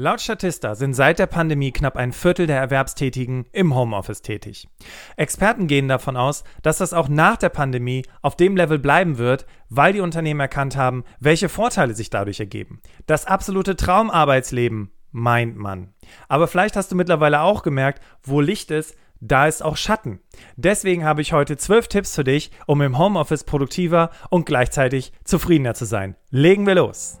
Laut 0.00 0.22
Statista 0.22 0.74
sind 0.76 0.94
seit 0.94 1.18
der 1.18 1.26
Pandemie 1.26 1.72
knapp 1.72 1.94
ein 1.98 2.12
Viertel 2.12 2.46
der 2.46 2.56
Erwerbstätigen 2.56 3.44
im 3.52 3.74
Homeoffice 3.74 4.22
tätig. 4.22 4.66
Experten 5.18 5.66
gehen 5.66 5.88
davon 5.88 6.16
aus, 6.16 6.42
dass 6.62 6.78
das 6.78 6.94
auch 6.94 7.10
nach 7.10 7.36
der 7.36 7.50
Pandemie 7.50 8.06
auf 8.22 8.34
dem 8.34 8.56
Level 8.56 8.78
bleiben 8.78 9.18
wird, 9.18 9.44
weil 9.68 9.92
die 9.92 10.00
Unternehmen 10.00 10.40
erkannt 10.40 10.74
haben, 10.74 11.04
welche 11.18 11.50
Vorteile 11.50 11.94
sich 11.94 12.08
dadurch 12.08 12.40
ergeben. 12.40 12.80
Das 13.04 13.26
absolute 13.26 13.76
Traumarbeitsleben, 13.76 14.90
meint 15.12 15.58
man. 15.58 15.92
Aber 16.28 16.48
vielleicht 16.48 16.76
hast 16.76 16.90
du 16.90 16.96
mittlerweile 16.96 17.42
auch 17.42 17.62
gemerkt, 17.62 18.02
wo 18.22 18.40
Licht 18.40 18.70
ist, 18.70 18.96
da 19.20 19.46
ist 19.48 19.62
auch 19.62 19.76
Schatten. 19.76 20.20
Deswegen 20.56 21.04
habe 21.04 21.20
ich 21.20 21.34
heute 21.34 21.58
zwölf 21.58 21.88
Tipps 21.88 22.14
für 22.14 22.24
dich, 22.24 22.52
um 22.64 22.80
im 22.80 22.96
Homeoffice 22.96 23.44
produktiver 23.44 24.08
und 24.30 24.46
gleichzeitig 24.46 25.12
zufriedener 25.24 25.74
zu 25.74 25.84
sein. 25.84 26.16
Legen 26.30 26.66
wir 26.66 26.76
los! 26.76 27.20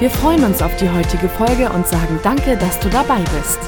Wir 0.00 0.10
freuen 0.10 0.42
uns 0.42 0.60
auf 0.60 0.74
die 0.74 0.90
heutige 0.90 1.28
Folge 1.28 1.70
und 1.70 1.86
sagen 1.86 2.18
danke, 2.24 2.56
dass 2.56 2.80
du 2.80 2.90
dabei 2.90 3.20
bist. 3.38 3.60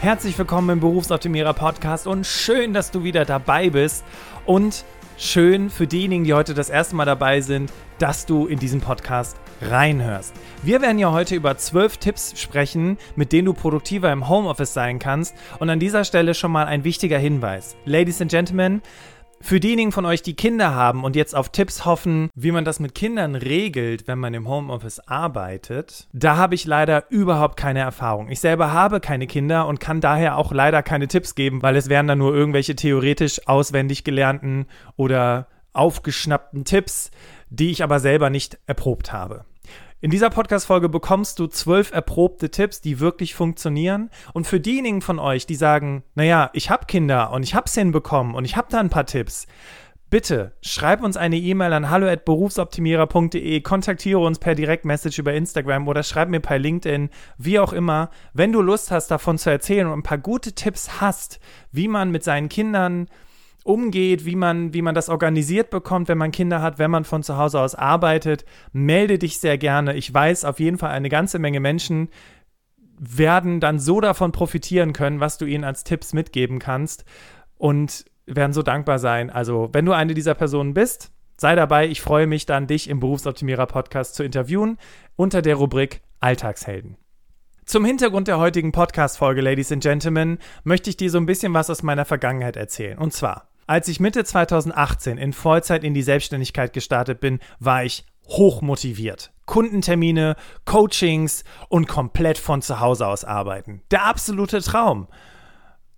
Herzlich 0.00 0.36
willkommen 0.36 0.70
im 0.70 0.80
Berufsoptimierer 0.80 1.54
Podcast 1.54 2.08
und 2.08 2.26
schön, 2.26 2.72
dass 2.72 2.90
du 2.90 3.04
wieder 3.04 3.24
dabei 3.24 3.70
bist 3.70 4.04
und 4.44 4.84
schön 5.16 5.70
für 5.70 5.86
diejenigen, 5.86 6.24
die 6.24 6.34
heute 6.34 6.52
das 6.52 6.68
erste 6.68 6.96
Mal 6.96 7.04
dabei 7.04 7.40
sind, 7.40 7.72
dass 8.00 8.26
du 8.26 8.46
in 8.46 8.58
diesen 8.58 8.80
Podcast 8.80 9.36
reinhörst. 9.62 10.34
Wir 10.64 10.82
werden 10.82 10.98
ja 10.98 11.12
heute 11.12 11.36
über 11.36 11.56
zwölf 11.58 11.96
Tipps 11.96 12.38
sprechen, 12.38 12.98
mit 13.14 13.32
denen 13.32 13.46
du 13.46 13.54
produktiver 13.54 14.10
im 14.10 14.28
Homeoffice 14.28 14.74
sein 14.74 14.98
kannst 14.98 15.34
und 15.60 15.70
an 15.70 15.78
dieser 15.78 16.04
Stelle 16.04 16.34
schon 16.34 16.50
mal 16.50 16.66
ein 16.66 16.82
wichtiger 16.82 17.18
Hinweis. 17.18 17.76
Ladies 17.84 18.20
and 18.20 18.30
Gentlemen, 18.30 18.82
für 19.40 19.60
diejenigen 19.60 19.92
von 19.92 20.06
euch, 20.06 20.22
die 20.22 20.34
Kinder 20.34 20.74
haben 20.74 21.04
und 21.04 21.16
jetzt 21.16 21.34
auf 21.34 21.50
Tipps 21.50 21.84
hoffen, 21.84 22.30
wie 22.34 22.52
man 22.52 22.64
das 22.64 22.80
mit 22.80 22.94
Kindern 22.94 23.34
regelt, 23.34 24.08
wenn 24.08 24.18
man 24.18 24.34
im 24.34 24.48
Homeoffice 24.48 25.00
arbeitet, 25.00 26.08
da 26.12 26.36
habe 26.36 26.54
ich 26.54 26.64
leider 26.64 27.04
überhaupt 27.10 27.56
keine 27.56 27.80
Erfahrung. 27.80 28.28
Ich 28.30 28.40
selber 28.40 28.72
habe 28.72 29.00
keine 29.00 29.26
Kinder 29.26 29.66
und 29.66 29.80
kann 29.80 30.00
daher 30.00 30.36
auch 30.36 30.52
leider 30.52 30.82
keine 30.82 31.08
Tipps 31.08 31.34
geben, 31.34 31.62
weil 31.62 31.76
es 31.76 31.88
wären 31.88 32.06
dann 32.06 32.18
nur 32.18 32.34
irgendwelche 32.34 32.76
theoretisch 32.76 33.46
auswendig 33.46 34.04
gelernten 34.04 34.66
oder 34.96 35.48
aufgeschnappten 35.72 36.64
Tipps, 36.64 37.10
die 37.50 37.70
ich 37.70 37.82
aber 37.82 38.00
selber 38.00 38.30
nicht 38.30 38.58
erprobt 38.66 39.12
habe. 39.12 39.44
In 40.06 40.12
dieser 40.12 40.30
Podcast-Folge 40.30 40.88
bekommst 40.88 41.40
du 41.40 41.48
zwölf 41.48 41.90
erprobte 41.90 42.52
Tipps, 42.52 42.80
die 42.80 43.00
wirklich 43.00 43.34
funktionieren. 43.34 44.08
Und 44.34 44.46
für 44.46 44.60
diejenigen 44.60 45.02
von 45.02 45.18
euch, 45.18 45.46
die 45.46 45.56
sagen, 45.56 46.04
naja, 46.14 46.48
ich 46.52 46.70
habe 46.70 46.86
Kinder 46.86 47.32
und 47.32 47.42
ich 47.42 47.56
habe 47.56 47.66
es 47.66 47.74
hinbekommen 47.74 48.36
und 48.36 48.44
ich 48.44 48.56
habe 48.56 48.68
da 48.70 48.78
ein 48.78 48.88
paar 48.88 49.06
Tipps, 49.06 49.48
bitte 50.08 50.52
schreib 50.62 51.02
uns 51.02 51.16
eine 51.16 51.36
E-Mail 51.36 51.72
an 51.72 51.90
hallo@berufsoptimierer.de, 51.90 53.60
kontaktiere 53.62 54.20
uns 54.20 54.38
per 54.38 54.54
Direktmessage 54.54 55.20
über 55.20 55.34
Instagram 55.34 55.88
oder 55.88 56.04
schreib 56.04 56.28
mir 56.28 56.38
per 56.38 56.60
LinkedIn, 56.60 57.10
wie 57.36 57.58
auch 57.58 57.72
immer. 57.72 58.10
Wenn 58.32 58.52
du 58.52 58.62
Lust 58.62 58.92
hast, 58.92 59.08
davon 59.08 59.38
zu 59.38 59.50
erzählen 59.50 59.88
und 59.88 59.98
ein 59.98 60.02
paar 60.04 60.18
gute 60.18 60.52
Tipps 60.52 61.00
hast, 61.00 61.40
wie 61.72 61.88
man 61.88 62.12
mit 62.12 62.22
seinen 62.22 62.48
Kindern 62.48 63.08
umgeht, 63.66 64.24
wie 64.24 64.36
man, 64.36 64.72
wie 64.72 64.82
man 64.82 64.94
das 64.94 65.08
organisiert 65.08 65.70
bekommt, 65.70 66.08
wenn 66.08 66.18
man 66.18 66.32
Kinder 66.32 66.62
hat, 66.62 66.78
wenn 66.78 66.90
man 66.90 67.04
von 67.04 67.22
zu 67.22 67.36
Hause 67.36 67.60
aus 67.60 67.74
arbeitet, 67.74 68.44
melde 68.72 69.18
dich 69.18 69.38
sehr 69.38 69.58
gerne. 69.58 69.94
Ich 69.94 70.12
weiß 70.12 70.44
auf 70.44 70.60
jeden 70.60 70.78
Fall, 70.78 70.90
eine 70.90 71.08
ganze 71.08 71.38
Menge 71.38 71.60
Menschen 71.60 72.08
werden 72.98 73.60
dann 73.60 73.78
so 73.78 74.00
davon 74.00 74.32
profitieren 74.32 74.92
können, 74.92 75.20
was 75.20 75.36
du 75.36 75.44
ihnen 75.44 75.64
als 75.64 75.84
Tipps 75.84 76.12
mitgeben 76.12 76.58
kannst 76.58 77.04
und 77.58 78.06
werden 78.26 78.52
so 78.52 78.62
dankbar 78.62 78.98
sein. 78.98 79.30
Also, 79.30 79.68
wenn 79.72 79.84
du 79.84 79.92
eine 79.92 80.14
dieser 80.14 80.34
Personen 80.34 80.72
bist, 80.72 81.12
sei 81.36 81.54
dabei. 81.54 81.86
Ich 81.88 82.00
freue 82.00 82.26
mich 82.26 82.46
dann, 82.46 82.66
dich 82.66 82.88
im 82.88 83.00
Berufsoptimierer 83.00 83.66
Podcast 83.66 84.14
zu 84.14 84.24
interviewen 84.24 84.78
unter 85.16 85.42
der 85.42 85.56
Rubrik 85.56 86.00
Alltagshelden. 86.20 86.96
Zum 87.66 87.84
Hintergrund 87.84 88.28
der 88.28 88.38
heutigen 88.38 88.72
Podcast-Folge, 88.72 89.40
Ladies 89.40 89.72
and 89.72 89.82
Gentlemen, 89.82 90.38
möchte 90.62 90.88
ich 90.88 90.96
dir 90.96 91.10
so 91.10 91.18
ein 91.18 91.26
bisschen 91.26 91.52
was 91.52 91.68
aus 91.68 91.82
meiner 91.82 92.04
Vergangenheit 92.04 92.56
erzählen. 92.56 92.96
Und 92.96 93.12
zwar, 93.12 93.48
als 93.66 93.88
ich 93.88 94.00
Mitte 94.00 94.24
2018 94.24 95.18
in 95.18 95.32
Vollzeit 95.32 95.84
in 95.84 95.94
die 95.94 96.02
Selbstständigkeit 96.02 96.72
gestartet 96.72 97.20
bin, 97.20 97.40
war 97.58 97.84
ich 97.84 98.04
hochmotiviert. 98.28 99.32
Kundentermine, 99.46 100.36
Coachings 100.64 101.44
und 101.68 101.86
komplett 101.86 102.38
von 102.38 102.62
zu 102.62 102.80
Hause 102.80 103.06
aus 103.06 103.24
arbeiten. 103.24 103.82
Der 103.90 104.04
absolute 104.06 104.60
Traum. 104.60 105.08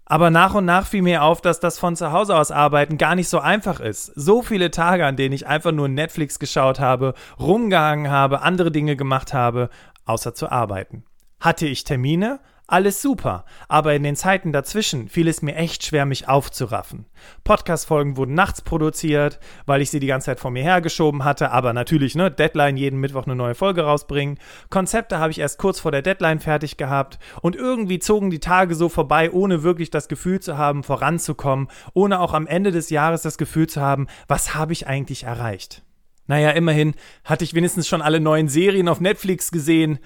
Aber 0.04 0.30
nach 0.30 0.54
und 0.54 0.64
nach 0.64 0.86
fiel 0.86 1.02
mir 1.02 1.22
auf, 1.22 1.42
dass 1.42 1.60
das 1.60 1.78
von 1.78 1.94
zu 1.94 2.12
Hause 2.12 2.34
aus 2.34 2.50
arbeiten 2.50 2.96
gar 2.96 3.14
nicht 3.14 3.28
so 3.28 3.40
einfach 3.40 3.78
ist. 3.80 4.06
So 4.14 4.40
viele 4.40 4.70
Tage, 4.70 5.04
an 5.04 5.16
denen 5.16 5.34
ich 5.34 5.46
einfach 5.46 5.72
nur 5.72 5.88
Netflix 5.88 6.38
geschaut 6.38 6.80
habe, 6.80 7.12
rumgehangen 7.38 8.10
habe, 8.10 8.40
andere 8.40 8.70
Dinge 8.70 8.96
gemacht 8.96 9.34
habe, 9.34 9.68
außer 10.06 10.34
zu 10.34 10.50
arbeiten. 10.50 11.04
Hatte 11.40 11.66
ich 11.66 11.84
Termine? 11.84 12.40
Alles 12.70 13.00
super, 13.00 13.46
aber 13.68 13.94
in 13.94 14.02
den 14.02 14.14
Zeiten 14.14 14.52
dazwischen 14.52 15.08
fiel 15.08 15.26
es 15.26 15.40
mir 15.40 15.56
echt 15.56 15.86
schwer, 15.86 16.04
mich 16.04 16.28
aufzuraffen. 16.28 17.06
Podcast-Folgen 17.42 18.18
wurden 18.18 18.34
nachts 18.34 18.60
produziert, 18.60 19.40
weil 19.64 19.80
ich 19.80 19.88
sie 19.88 20.00
die 20.00 20.06
ganze 20.06 20.26
Zeit 20.26 20.38
vor 20.38 20.50
mir 20.50 20.62
hergeschoben 20.62 21.24
hatte, 21.24 21.50
aber 21.50 21.72
natürlich, 21.72 22.14
ne, 22.14 22.30
Deadline 22.30 22.76
jeden 22.76 23.00
Mittwoch 23.00 23.24
eine 23.24 23.36
neue 23.36 23.54
Folge 23.54 23.84
rausbringen. 23.84 24.38
Konzepte 24.68 25.18
habe 25.18 25.30
ich 25.30 25.38
erst 25.38 25.58
kurz 25.58 25.80
vor 25.80 25.92
der 25.92 26.02
Deadline 26.02 26.40
fertig 26.40 26.76
gehabt 26.76 27.18
und 27.40 27.56
irgendwie 27.56 28.00
zogen 28.00 28.28
die 28.28 28.38
Tage 28.38 28.74
so 28.74 28.90
vorbei, 28.90 29.30
ohne 29.30 29.62
wirklich 29.62 29.88
das 29.88 30.06
Gefühl 30.06 30.40
zu 30.40 30.58
haben, 30.58 30.82
voranzukommen, 30.82 31.68
ohne 31.94 32.20
auch 32.20 32.34
am 32.34 32.46
Ende 32.46 32.70
des 32.70 32.90
Jahres 32.90 33.22
das 33.22 33.38
Gefühl 33.38 33.66
zu 33.66 33.80
haben, 33.80 34.08
was 34.26 34.54
habe 34.54 34.74
ich 34.74 34.86
eigentlich 34.86 35.22
erreicht. 35.24 35.84
Naja, 36.26 36.50
immerhin 36.50 36.94
hatte 37.24 37.44
ich 37.44 37.54
wenigstens 37.54 37.88
schon 37.88 38.02
alle 38.02 38.20
neuen 38.20 38.48
Serien 38.48 38.90
auf 38.90 39.00
Netflix 39.00 39.50
gesehen. 39.50 40.00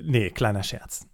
Nee, 0.00 0.30
kleiner 0.30 0.62
Scherz. 0.62 1.08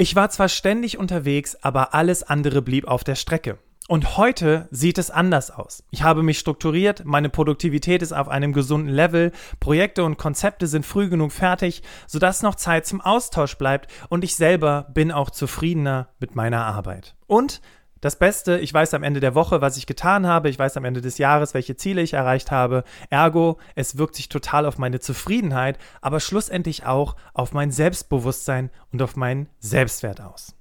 Ich 0.00 0.16
war 0.16 0.30
zwar 0.30 0.48
ständig 0.48 0.96
unterwegs, 0.96 1.56
aber 1.60 1.92
alles 1.92 2.22
andere 2.22 2.62
blieb 2.62 2.88
auf 2.88 3.04
der 3.04 3.16
Strecke. 3.16 3.58
Und 3.86 4.16
heute 4.16 4.66
sieht 4.70 4.96
es 4.96 5.10
anders 5.10 5.50
aus. 5.50 5.84
Ich 5.90 6.02
habe 6.02 6.22
mich 6.22 6.38
strukturiert, 6.38 7.04
meine 7.04 7.28
Produktivität 7.28 8.00
ist 8.00 8.14
auf 8.14 8.30
einem 8.30 8.54
gesunden 8.54 8.88
Level, 8.88 9.30
Projekte 9.58 10.02
und 10.04 10.16
Konzepte 10.16 10.68
sind 10.68 10.86
früh 10.86 11.10
genug 11.10 11.32
fertig, 11.32 11.82
sodass 12.06 12.40
noch 12.40 12.54
Zeit 12.54 12.86
zum 12.86 13.02
Austausch 13.02 13.58
bleibt 13.58 13.92
und 14.08 14.24
ich 14.24 14.36
selber 14.36 14.86
bin 14.94 15.12
auch 15.12 15.28
zufriedener 15.28 16.08
mit 16.18 16.34
meiner 16.34 16.64
Arbeit. 16.64 17.14
Und 17.26 17.60
das 18.00 18.16
Beste, 18.16 18.58
ich 18.58 18.72
weiß 18.72 18.94
am 18.94 19.02
Ende 19.02 19.20
der 19.20 19.34
Woche, 19.34 19.60
was 19.60 19.76
ich 19.76 19.86
getan 19.86 20.26
habe, 20.26 20.48
ich 20.48 20.58
weiß 20.58 20.76
am 20.76 20.84
Ende 20.84 21.00
des 21.00 21.18
Jahres, 21.18 21.54
welche 21.54 21.76
Ziele 21.76 22.02
ich 22.02 22.14
erreicht 22.14 22.50
habe. 22.50 22.84
Ergo, 23.10 23.58
es 23.74 23.98
wirkt 23.98 24.16
sich 24.16 24.28
total 24.28 24.66
auf 24.66 24.78
meine 24.78 25.00
Zufriedenheit, 25.00 25.78
aber 26.00 26.20
schlussendlich 26.20 26.86
auch 26.86 27.16
auf 27.34 27.52
mein 27.52 27.70
Selbstbewusstsein 27.70 28.70
und 28.92 29.02
auf 29.02 29.16
meinen 29.16 29.48
Selbstwert 29.58 30.20
aus. 30.20 30.54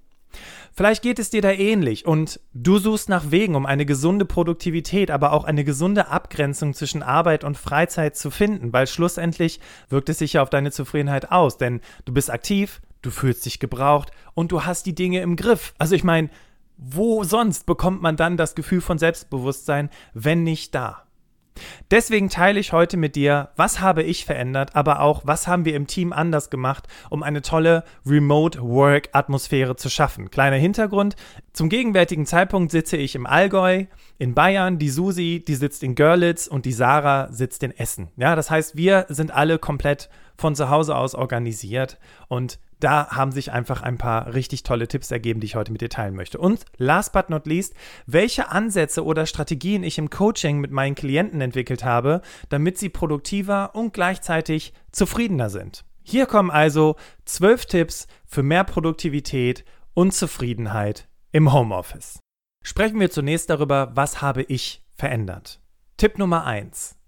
Vielleicht 0.74 1.02
geht 1.02 1.20
es 1.20 1.30
dir 1.30 1.42
da 1.42 1.52
ähnlich 1.52 2.06
und 2.06 2.40
du 2.54 2.78
suchst 2.78 3.10
nach 3.10 3.32
Wegen, 3.32 3.56
um 3.56 3.66
eine 3.66 3.86
gesunde 3.86 4.26
Produktivität, 4.26 5.12
aber 5.12 5.34
auch 5.34 5.44
eine 5.44 5.64
gesunde 5.64 6.08
Abgrenzung 6.08 6.74
zwischen 6.74 7.04
Arbeit 7.04 7.44
und 7.44 7.58
Freizeit 7.58 8.16
zu 8.16 8.30
finden, 8.30 8.72
weil 8.72 8.88
schlussendlich 8.88 9.60
wirkt 9.90 10.10
es 10.10 10.20
sich 10.20 10.34
ja 10.34 10.44
auf 10.44 10.50
deine 10.50 10.72
Zufriedenheit 10.72 11.32
aus, 11.32 11.58
denn 11.58 11.82
du 12.06 12.14
bist 12.14 12.30
aktiv, 12.32 12.82
du 13.02 13.12
fühlst 13.12 13.46
dich 13.46 13.60
gebraucht 13.60 14.12
und 14.36 14.52
du 14.52 14.66
hast 14.66 14.86
die 14.86 14.96
Dinge 14.96 15.22
im 15.22 15.36
Griff. 15.36 15.74
Also 15.80 15.96
ich 15.96 16.04
meine, 16.04 16.30
wo 16.80 17.24
sonst 17.24 17.66
bekommt 17.66 18.02
man 18.02 18.16
dann 18.16 18.38
das 18.38 18.56
Gefühl 18.56 18.82
von 18.82 18.98
Selbstbewusstsein, 18.98 19.90
wenn 20.14 20.44
nicht 20.44 20.74
da? 20.74 21.04
Deswegen 21.92 22.30
teile 22.30 22.60
ich 22.60 22.72
heute 22.72 22.96
mit 22.96 23.18
dir, 23.18 23.50
was 23.58 23.82
habe 23.82 24.02
ich 24.04 24.24
verändert, 24.24 24.78
aber 24.78 25.02
auch, 25.02 25.24
was 25.26 25.46
haben 25.48 25.66
wir 25.66 25.76
im 25.76 25.88
Team 25.88 26.14
anders 26.14 26.50
gemacht, 26.50 26.88
um 27.10 27.22
eine 27.22 27.42
tolle 27.42 27.84
Remote-Work-Atmosphäre 28.06 29.76
zu 29.76 29.90
schaffen. 29.90 30.32
Kleiner 30.32 30.56
Hintergrund, 30.56 31.18
zum 31.52 31.68
gegenwärtigen 31.68 32.26
Zeitpunkt 32.26 32.72
sitze 32.72 32.96
ich 32.96 33.16
im 33.16 33.26
Allgäu, 33.26 33.86
in 34.18 34.34
Bayern, 34.34 34.80
die 34.80 34.90
Susi, 34.90 35.44
die 35.46 35.56
sitzt 35.56 35.84
in 35.84 35.96
Görlitz 35.96 36.48
und 36.48 36.66
die 36.66 36.72
Sarah 36.72 37.28
sitzt 37.32 37.64
in 37.64 37.78
Essen. 37.78 38.10
Ja, 38.16 38.36
das 38.36 38.50
heißt, 38.50 38.78
wir 38.78 39.06
sind 39.10 39.32
alle 39.32 39.60
komplett 39.60 40.10
von 40.38 40.56
zu 40.56 40.70
Hause 40.70 40.96
aus 40.96 41.16
organisiert 41.16 41.98
und 42.30 42.60
da 42.80 43.10
haben 43.10 43.32
sich 43.32 43.52
einfach 43.52 43.82
ein 43.82 43.98
paar 43.98 44.34
richtig 44.34 44.64
tolle 44.64 44.88
Tipps 44.88 45.12
ergeben, 45.12 45.40
die 45.40 45.46
ich 45.46 45.56
heute 45.56 45.72
mit 45.72 45.82
dir 45.82 45.90
teilen 45.90 46.16
möchte. 46.16 46.38
Und 46.38 46.66
last 46.78 47.14
but 47.14 47.30
not 47.30 47.46
least, 47.46 47.74
welche 48.06 48.50
Ansätze 48.52 49.04
oder 49.04 49.26
Strategien 49.26 49.84
ich 49.84 49.98
im 49.98 50.10
Coaching 50.10 50.60
mit 50.60 50.72
meinen 50.72 50.96
Klienten 50.96 51.42
entwickelt 51.42 51.84
habe, 51.84 52.22
damit 52.50 52.78
sie 52.78 52.90
produktiver 52.90 53.76
und 53.76 53.94
gleichzeitig 53.94 54.74
zufriedener 54.92 55.50
sind. 55.50 55.86
Hier 56.04 56.26
kommen 56.26 56.50
also 56.52 56.96
zwölf 57.26 57.66
Tipps 57.66 58.08
für 58.26 58.44
mehr 58.44 58.64
Produktivität 58.64 59.66
und 59.94 60.14
Zufriedenheit 60.14 61.08
im 61.32 61.54
Homeoffice. 61.54 62.20
Sprechen 62.64 63.00
wir 63.00 63.12
zunächst 63.12 63.50
darüber, 63.50 63.92
was 63.96 64.22
habe 64.22 64.44
ich 64.44 64.84
verändert. 64.96 65.62
Tipp 65.98 66.18
Nummer 66.18 66.46
eins: 66.46 66.99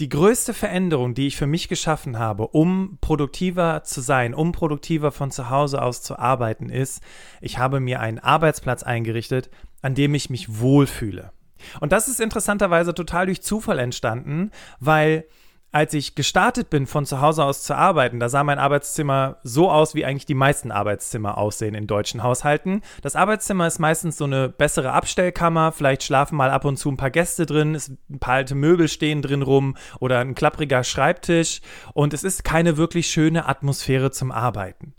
die 0.00 0.08
größte 0.08 0.54
Veränderung, 0.54 1.12
die 1.12 1.26
ich 1.26 1.36
für 1.36 1.46
mich 1.46 1.68
geschaffen 1.68 2.18
habe, 2.18 2.48
um 2.48 2.96
produktiver 3.02 3.82
zu 3.84 4.00
sein, 4.00 4.32
um 4.32 4.50
produktiver 4.52 5.12
von 5.12 5.30
zu 5.30 5.50
Hause 5.50 5.82
aus 5.82 6.02
zu 6.02 6.18
arbeiten, 6.18 6.70
ist, 6.70 7.02
ich 7.42 7.58
habe 7.58 7.80
mir 7.80 8.00
einen 8.00 8.18
Arbeitsplatz 8.18 8.82
eingerichtet, 8.82 9.50
an 9.82 9.94
dem 9.94 10.14
ich 10.14 10.30
mich 10.30 10.58
wohlfühle. 10.58 11.32
Und 11.80 11.92
das 11.92 12.08
ist 12.08 12.18
interessanterweise 12.18 12.94
total 12.94 13.26
durch 13.26 13.42
Zufall 13.42 13.78
entstanden, 13.78 14.50
weil 14.78 15.26
als 15.72 15.94
ich 15.94 16.16
gestartet 16.16 16.68
bin, 16.68 16.86
von 16.86 17.06
zu 17.06 17.20
Hause 17.20 17.44
aus 17.44 17.62
zu 17.62 17.76
arbeiten, 17.76 18.18
da 18.18 18.28
sah 18.28 18.42
mein 18.42 18.58
Arbeitszimmer 18.58 19.36
so 19.44 19.70
aus, 19.70 19.94
wie 19.94 20.04
eigentlich 20.04 20.26
die 20.26 20.34
meisten 20.34 20.72
Arbeitszimmer 20.72 21.38
aussehen 21.38 21.74
in 21.74 21.86
deutschen 21.86 22.24
Haushalten. 22.24 22.82
Das 23.02 23.14
Arbeitszimmer 23.14 23.68
ist 23.68 23.78
meistens 23.78 24.16
so 24.16 24.24
eine 24.24 24.48
bessere 24.48 24.92
Abstellkammer, 24.92 25.70
vielleicht 25.70 26.02
schlafen 26.02 26.36
mal 26.36 26.50
ab 26.50 26.64
und 26.64 26.76
zu 26.76 26.90
ein 26.90 26.96
paar 26.96 27.10
Gäste 27.10 27.46
drin, 27.46 27.80
ein 28.10 28.18
paar 28.18 28.34
alte 28.34 28.56
Möbel 28.56 28.88
stehen 28.88 29.22
drin 29.22 29.42
rum 29.42 29.76
oder 30.00 30.18
ein 30.18 30.34
klappriger 30.34 30.82
Schreibtisch 30.82 31.60
und 31.94 32.14
es 32.14 32.24
ist 32.24 32.42
keine 32.42 32.76
wirklich 32.76 33.06
schöne 33.06 33.46
Atmosphäre 33.46 34.10
zum 34.10 34.32
Arbeiten. 34.32 34.94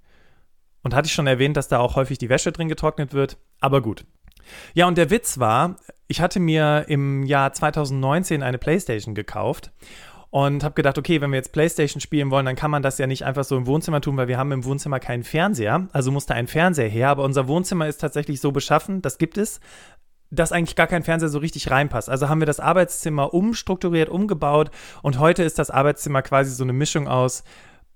Und 0.84 0.96
hatte 0.96 1.08
ich 1.08 1.14
schon 1.14 1.28
erwähnt, 1.28 1.58
dass 1.58 1.68
da 1.68 1.80
auch 1.80 1.96
häufig 1.96 2.18
die 2.18 2.30
Wäsche 2.30 2.52
drin 2.52 2.70
getrocknet 2.70 3.14
wird, 3.14 3.38
aber 3.60 3.82
gut. 3.82 4.06
Ja, 4.74 4.88
und 4.88 4.98
der 4.98 5.10
Witz 5.10 5.38
war, 5.38 5.76
ich 6.08 6.22
hatte 6.22 6.40
mir 6.40 6.86
im 6.88 7.24
Jahr 7.24 7.54
2019 7.54 8.42
eine 8.42 8.58
Playstation 8.58 9.16
gekauft 9.16 9.72
und 10.32 10.64
habe 10.64 10.76
gedacht, 10.76 10.98
okay, 10.98 11.20
wenn 11.20 11.30
wir 11.32 11.38
jetzt 11.38 11.52
PlayStation 11.52 12.00
spielen 12.00 12.32
wollen, 12.32 12.46
dann 12.46 12.56
kann 12.56 12.72
man 12.72 12.82
das 12.82 12.98
ja 12.98 13.06
nicht 13.06 13.26
einfach 13.26 13.44
so 13.44 13.58
im 13.58 13.68
Wohnzimmer 13.68 14.00
tun, 14.00 14.16
weil 14.16 14.30
wir 14.30 14.38
haben 14.38 14.54
im 14.54 14.64
Wohnzimmer 14.64 15.02
keinen 15.02 15.24
Fernseher. 15.24 15.88
Also 15.92 16.10
musste 16.10 16.34
ein 16.34 16.48
Fernseher 16.48 16.88
her. 16.88 17.10
Aber 17.10 17.26
unser 17.26 17.50
Wohnzimmer 17.50 17.88
ist 17.88 17.98
tatsächlich 18.00 18.40
so 18.40 18.54
beschaffen, 18.54 19.02
das 19.02 19.18
gibt 19.18 19.38
es, 19.38 19.60
dass 20.30 20.54
eigentlich 20.54 20.78
gar 20.78 20.88
kein 20.88 21.04
Fernseher 21.04 21.28
so 21.28 21.40
richtig 21.40 21.70
reinpasst. 21.70 22.10
Also 22.10 22.30
haben 22.30 22.40
wir 22.40 22.46
das 22.46 22.62
Arbeitszimmer 22.62 23.34
umstrukturiert, 23.34 24.08
umgebaut 24.08 24.72
und 25.04 25.20
heute 25.20 25.44
ist 25.44 25.60
das 25.60 25.70
Arbeitszimmer 25.70 26.22
quasi 26.22 26.52
so 26.52 26.64
eine 26.64 26.74
Mischung 26.74 27.10
aus 27.10 27.44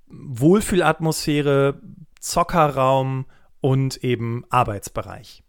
Wohlfühlatmosphäre, 0.08 1.81
Zockerraum 2.20 3.28
und 3.62 4.04
eben 4.04 4.44
Arbeitsbereich. 4.50 5.44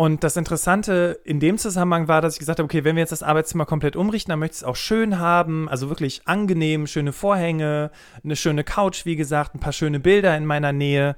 Und 0.00 0.24
das 0.24 0.38
Interessante 0.38 1.20
in 1.24 1.40
dem 1.40 1.58
Zusammenhang 1.58 2.08
war, 2.08 2.22
dass 2.22 2.32
ich 2.32 2.38
gesagt 2.38 2.58
habe, 2.58 2.64
okay, 2.64 2.84
wenn 2.84 2.96
wir 2.96 3.02
jetzt 3.02 3.12
das 3.12 3.22
Arbeitszimmer 3.22 3.66
komplett 3.66 3.96
umrichten, 3.96 4.30
dann 4.30 4.38
möchte 4.38 4.54
ich 4.54 4.60
es 4.62 4.64
auch 4.64 4.76
schön 4.76 5.18
haben, 5.18 5.68
also 5.68 5.90
wirklich 5.90 6.22
angenehm, 6.24 6.86
schöne 6.86 7.12
Vorhänge, 7.12 7.90
eine 8.24 8.34
schöne 8.34 8.64
Couch, 8.64 9.04
wie 9.04 9.14
gesagt, 9.14 9.54
ein 9.54 9.60
paar 9.60 9.74
schöne 9.74 10.00
Bilder 10.00 10.34
in 10.38 10.46
meiner 10.46 10.72
Nähe. 10.72 11.16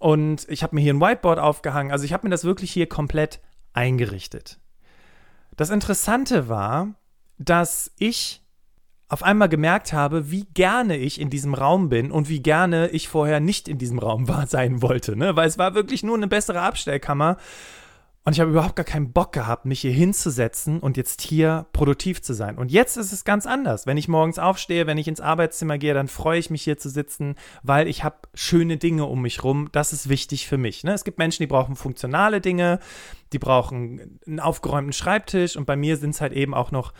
Und 0.00 0.46
ich 0.50 0.62
habe 0.62 0.74
mir 0.74 0.82
hier 0.82 0.92
ein 0.92 1.00
Whiteboard 1.00 1.38
aufgehangen. 1.38 1.92
Also 1.92 2.04
ich 2.04 2.12
habe 2.12 2.26
mir 2.26 2.30
das 2.30 2.44
wirklich 2.44 2.70
hier 2.70 2.86
komplett 2.86 3.40
eingerichtet. 3.72 4.60
Das 5.56 5.70
Interessante 5.70 6.50
war, 6.50 6.88
dass 7.38 7.90
ich 7.98 8.42
auf 9.08 9.22
einmal 9.22 9.48
gemerkt 9.48 9.94
habe, 9.94 10.30
wie 10.30 10.44
gerne 10.52 10.98
ich 10.98 11.22
in 11.22 11.30
diesem 11.30 11.54
Raum 11.54 11.88
bin 11.88 12.12
und 12.12 12.28
wie 12.28 12.42
gerne 12.42 12.90
ich 12.90 13.08
vorher 13.08 13.40
nicht 13.40 13.66
in 13.66 13.78
diesem 13.78 13.98
Raum 13.98 14.28
war, 14.28 14.46
sein 14.46 14.82
wollte. 14.82 15.16
Ne? 15.16 15.36
Weil 15.36 15.48
es 15.48 15.56
war 15.56 15.74
wirklich 15.74 16.02
nur 16.02 16.18
eine 16.18 16.28
bessere 16.28 16.60
Abstellkammer. 16.60 17.38
Und 18.24 18.34
ich 18.34 18.40
habe 18.40 18.50
überhaupt 18.50 18.76
gar 18.76 18.84
keinen 18.84 19.12
Bock 19.12 19.32
gehabt, 19.32 19.64
mich 19.64 19.80
hier 19.80 19.92
hinzusetzen 19.92 20.80
und 20.80 20.98
jetzt 20.98 21.22
hier 21.22 21.66
produktiv 21.72 22.20
zu 22.20 22.34
sein. 22.34 22.58
Und 22.58 22.70
jetzt 22.70 22.98
ist 22.98 23.12
es 23.12 23.24
ganz 23.24 23.46
anders. 23.46 23.86
Wenn 23.86 23.96
ich 23.96 24.08
morgens 24.08 24.38
aufstehe, 24.38 24.86
wenn 24.86 24.98
ich 24.98 25.08
ins 25.08 25.22
Arbeitszimmer 25.22 25.78
gehe, 25.78 25.94
dann 25.94 26.06
freue 26.06 26.38
ich 26.38 26.50
mich 26.50 26.62
hier 26.62 26.76
zu 26.76 26.90
sitzen, 26.90 27.34
weil 27.62 27.88
ich 27.88 28.04
habe 28.04 28.16
schöne 28.34 28.76
Dinge 28.76 29.06
um 29.06 29.22
mich 29.22 29.42
rum. 29.42 29.70
Das 29.72 29.94
ist 29.94 30.10
wichtig 30.10 30.46
für 30.46 30.58
mich. 30.58 30.84
Ne? 30.84 30.92
Es 30.92 31.04
gibt 31.04 31.18
Menschen, 31.18 31.42
die 31.42 31.46
brauchen 31.46 31.76
funktionale 31.76 32.42
Dinge, 32.42 32.78
die 33.32 33.38
brauchen 33.38 34.20
einen 34.26 34.40
aufgeräumten 34.40 34.92
Schreibtisch 34.92 35.56
und 35.56 35.64
bei 35.64 35.76
mir 35.76 35.96
sind 35.96 36.10
es 36.10 36.20
halt 36.20 36.34
eben 36.34 36.52
auch 36.52 36.72
noch 36.72 36.92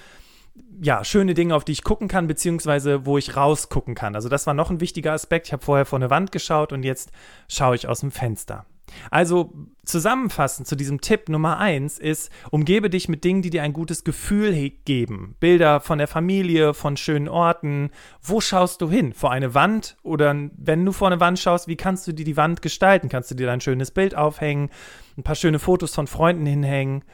ja, 0.80 1.04
schöne 1.04 1.34
Dinge, 1.34 1.54
auf 1.54 1.64
die 1.64 1.72
ich 1.72 1.84
gucken 1.84 2.08
kann, 2.08 2.26
beziehungsweise 2.26 3.04
wo 3.04 3.18
ich 3.18 3.36
rausgucken 3.36 3.94
kann. 3.94 4.14
Also 4.14 4.28
das 4.28 4.46
war 4.46 4.54
noch 4.54 4.70
ein 4.70 4.80
wichtiger 4.80 5.12
Aspekt. 5.12 5.48
Ich 5.48 5.52
habe 5.52 5.64
vorher 5.64 5.84
vor 5.84 5.98
eine 5.98 6.10
Wand 6.10 6.32
geschaut 6.32 6.72
und 6.72 6.82
jetzt 6.82 7.10
schaue 7.48 7.76
ich 7.76 7.86
aus 7.86 8.00
dem 8.00 8.10
Fenster. 8.10 8.64
Also 9.10 9.52
zusammenfassend 9.84 10.68
zu 10.68 10.76
diesem 10.76 11.00
Tipp 11.00 11.28
Nummer 11.28 11.58
eins 11.58 11.98
ist, 11.98 12.30
umgebe 12.50 12.90
dich 12.90 13.08
mit 13.08 13.24
Dingen, 13.24 13.42
die 13.42 13.50
dir 13.50 13.62
ein 13.62 13.72
gutes 13.72 14.04
Gefühl 14.04 14.70
geben. 14.84 15.36
Bilder 15.40 15.80
von 15.80 15.98
der 15.98 16.06
Familie, 16.06 16.74
von 16.74 16.96
schönen 16.96 17.28
Orten. 17.28 17.90
Wo 18.22 18.40
schaust 18.40 18.80
du 18.80 18.90
hin? 18.90 19.12
Vor 19.12 19.30
eine 19.30 19.54
Wand? 19.54 19.96
Oder 20.02 20.34
wenn 20.56 20.84
du 20.84 20.92
vor 20.92 21.08
eine 21.08 21.20
Wand 21.20 21.38
schaust, 21.38 21.68
wie 21.68 21.76
kannst 21.76 22.06
du 22.06 22.12
dir 22.12 22.24
die 22.24 22.36
Wand 22.36 22.62
gestalten? 22.62 23.08
Kannst 23.08 23.30
du 23.30 23.34
dir 23.34 23.50
ein 23.50 23.60
schönes 23.60 23.90
Bild 23.90 24.14
aufhängen? 24.14 24.70
Ein 25.16 25.22
paar 25.22 25.34
schöne 25.34 25.58
Fotos 25.58 25.94
von 25.94 26.06
Freunden 26.06 26.46
hinhängen? 26.46 27.04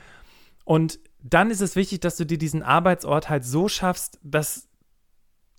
Und 0.64 0.98
dann 1.22 1.50
ist 1.50 1.60
es 1.60 1.76
wichtig, 1.76 2.00
dass 2.00 2.16
du 2.16 2.24
dir 2.24 2.38
diesen 2.38 2.62
Arbeitsort 2.62 3.28
halt 3.28 3.44
so 3.44 3.68
schaffst, 3.68 4.18
dass 4.22 4.68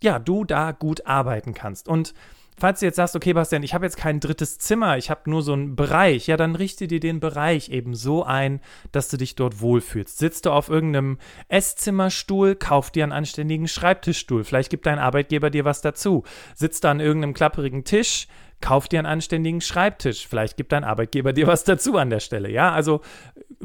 ja, 0.01 0.19
du 0.19 0.43
da 0.43 0.71
gut 0.71 1.05
arbeiten 1.07 1.53
kannst. 1.53 1.87
Und 1.87 2.13
falls 2.59 2.79
du 2.79 2.85
jetzt 2.85 2.95
sagst, 2.95 3.15
okay, 3.15 3.33
Bastian, 3.33 3.63
ich 3.63 3.73
habe 3.73 3.85
jetzt 3.85 3.97
kein 3.97 4.19
drittes 4.19 4.57
Zimmer, 4.57 4.97
ich 4.97 5.09
habe 5.09 5.29
nur 5.29 5.43
so 5.43 5.53
einen 5.53 5.75
Bereich, 5.75 6.27
ja, 6.27 6.37
dann 6.37 6.55
richte 6.55 6.87
dir 6.87 6.99
den 6.99 7.19
Bereich 7.19 7.69
eben 7.69 7.93
so 7.93 8.23
ein, 8.23 8.61
dass 8.91 9.09
du 9.09 9.17
dich 9.17 9.35
dort 9.35 9.61
wohlfühlst. 9.61 10.17
Sitzt 10.17 10.45
du 10.45 10.51
auf 10.51 10.69
irgendeinem 10.69 11.19
Esszimmerstuhl, 11.49 12.55
kauf 12.55 12.91
dir 12.91 13.03
einen 13.03 13.11
anständigen 13.11 13.67
Schreibtischstuhl. 13.67 14.43
Vielleicht 14.43 14.69
gibt 14.69 14.85
dein 14.85 14.99
Arbeitgeber 14.99 15.49
dir 15.49 15.65
was 15.65 15.81
dazu. 15.81 16.23
Sitzt 16.55 16.83
du 16.83 16.89
an 16.89 16.99
irgendeinem 16.99 17.33
klapperigen 17.33 17.83
Tisch, 17.83 18.27
kauf 18.59 18.87
dir 18.87 18.99
einen 18.99 19.07
anständigen 19.07 19.61
Schreibtisch. 19.61 20.27
Vielleicht 20.27 20.57
gibt 20.57 20.71
dein 20.71 20.83
Arbeitgeber 20.83 21.33
dir 21.33 21.47
was 21.47 21.63
dazu 21.63 21.97
an 21.97 22.09
der 22.09 22.19
Stelle. 22.19 22.49
Ja, 22.49 22.71
also 22.71 23.01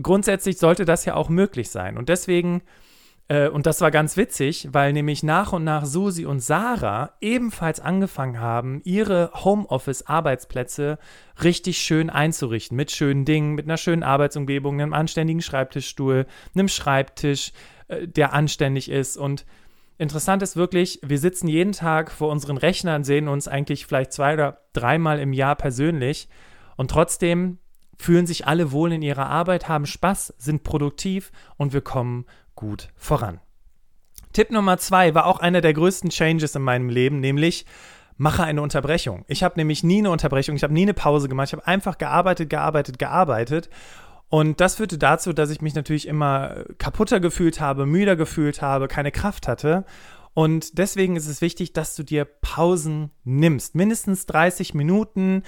grundsätzlich 0.03 0.59
sollte 0.59 0.85
das 0.85 1.05
ja 1.05 1.15
auch 1.15 1.29
möglich 1.29 1.71
sein. 1.71 1.97
Und 1.97 2.09
deswegen 2.09 2.63
äh, 3.29 3.49
und 3.49 3.67
das 3.67 3.81
war 3.81 3.91
ganz 3.91 4.17
witzig, 4.17 4.69
weil 4.73 4.93
nämlich 4.93 5.23
nach 5.23 5.53
und 5.53 5.65
nach 5.65 5.85
Susi 5.85 6.27
und 6.27 6.41
Sarah 6.41 7.13
ebenfalls 7.21 7.81
angefangen 7.81 8.41
haben, 8.41 8.81
ihre 8.85 9.31
Homeoffice-Arbeitsplätze 9.35 10.99
richtig 11.43 11.79
schön 11.79 12.11
einzurichten. 12.11 12.77
Mit 12.77 12.91
schönen 12.91 13.25
Dingen, 13.25 13.55
mit 13.55 13.67
einer 13.67 13.77
schönen 13.77 14.03
Arbeitsumgebung, 14.03 14.81
einem 14.81 14.93
anständigen 14.93 15.43
Schreibtischstuhl, 15.43 16.27
einem 16.55 16.69
Schreibtisch, 16.69 17.53
äh, 17.89 18.07
der 18.09 18.33
anständig 18.33 18.91
ist. 18.91 19.17
Und 19.17 19.47
interessant 19.99 20.43
ist 20.43 20.57
wirklich, 20.57 21.01
wir 21.03 21.19
sitzen 21.19 21.49
jeden 21.49 21.73
Tag 21.73 22.11
vor 22.11 22.31
unseren 22.31 22.57
Rechnern, 22.57 23.05
sehen 23.05 23.29
uns 23.29 23.49
eigentlich 23.49 23.87
vielleicht 23.87 24.13
zwei 24.13 24.35
oder 24.35 24.61
dreimal 24.73 25.21
im 25.21 25.33
Jahr 25.33 25.57
persönlich. 25.57 26.29
Und 26.77 26.91
trotzdem 26.91 27.59
fühlen 27.97 28.27
sich 28.27 28.47
alle 28.47 28.73
wohl 28.73 28.93
in 28.93 29.03
ihrer 29.03 29.29
Arbeit, 29.29 29.69
haben 29.69 29.87
Spaß, 29.87 30.35
sind 30.39 30.65
produktiv 30.65 31.31
und 31.57 31.73
wir 31.73 31.83
kommen 31.83 32.27
gut 32.63 32.89
voran. 32.97 33.41
Tipp 34.33 34.51
Nummer 34.51 34.79
zwei 34.79 35.15
war 35.15 35.27
auch 35.27 35.41
einer 35.41 35.61
der 35.61 35.75
größten 35.75 36.09
Changes 36.09 36.55
in 36.55 36.63
meinem 36.63 36.89
Leben, 36.89 37.21
nämlich 37.21 37.67
mache 38.17 38.45
eine 38.45 38.63
Unterbrechung. 38.63 39.25
Ich 39.29 39.43
habe 39.43 39.59
nämlich 39.59 39.83
nie 39.83 39.99
eine 39.99 40.11
Unterbrechung, 40.11 40.57
ich 40.57 40.63
habe 40.63 40.73
nie 40.73 40.83
eine 40.83 40.95
Pause 40.95 41.29
gemacht, 41.29 41.49
ich 41.49 41.53
habe 41.53 41.67
einfach 41.67 41.99
gearbeitet, 41.99 42.49
gearbeitet, 42.49 42.99
gearbeitet. 42.99 43.69
Und 44.29 44.61
das 44.61 44.77
führte 44.77 44.97
dazu, 44.97 45.35
dass 45.35 45.51
ich 45.51 45.61
mich 45.61 45.75
natürlich 45.75 46.09
immer 46.09 46.65
kaputter 46.79 47.21
gefühlt 47.21 47.61
habe, 47.61 47.85
müder 47.85 48.17
gefühlt 48.17 48.63
habe, 48.63 48.89
keine 48.89 49.11
Kraft 49.11 49.49
hatte. 49.49 49.85
Und 50.35 50.79
deswegen 50.79 51.17
ist 51.17 51.27
es 51.27 51.43
wichtig, 51.43 51.75
dass 51.75 51.95
du 51.95 52.03
dir 52.03 52.25
Pausen 52.25 53.11
nimmst. 53.25 53.75
Mindestens 53.75 54.25
30 54.27 54.73
Minuten. 54.73 55.43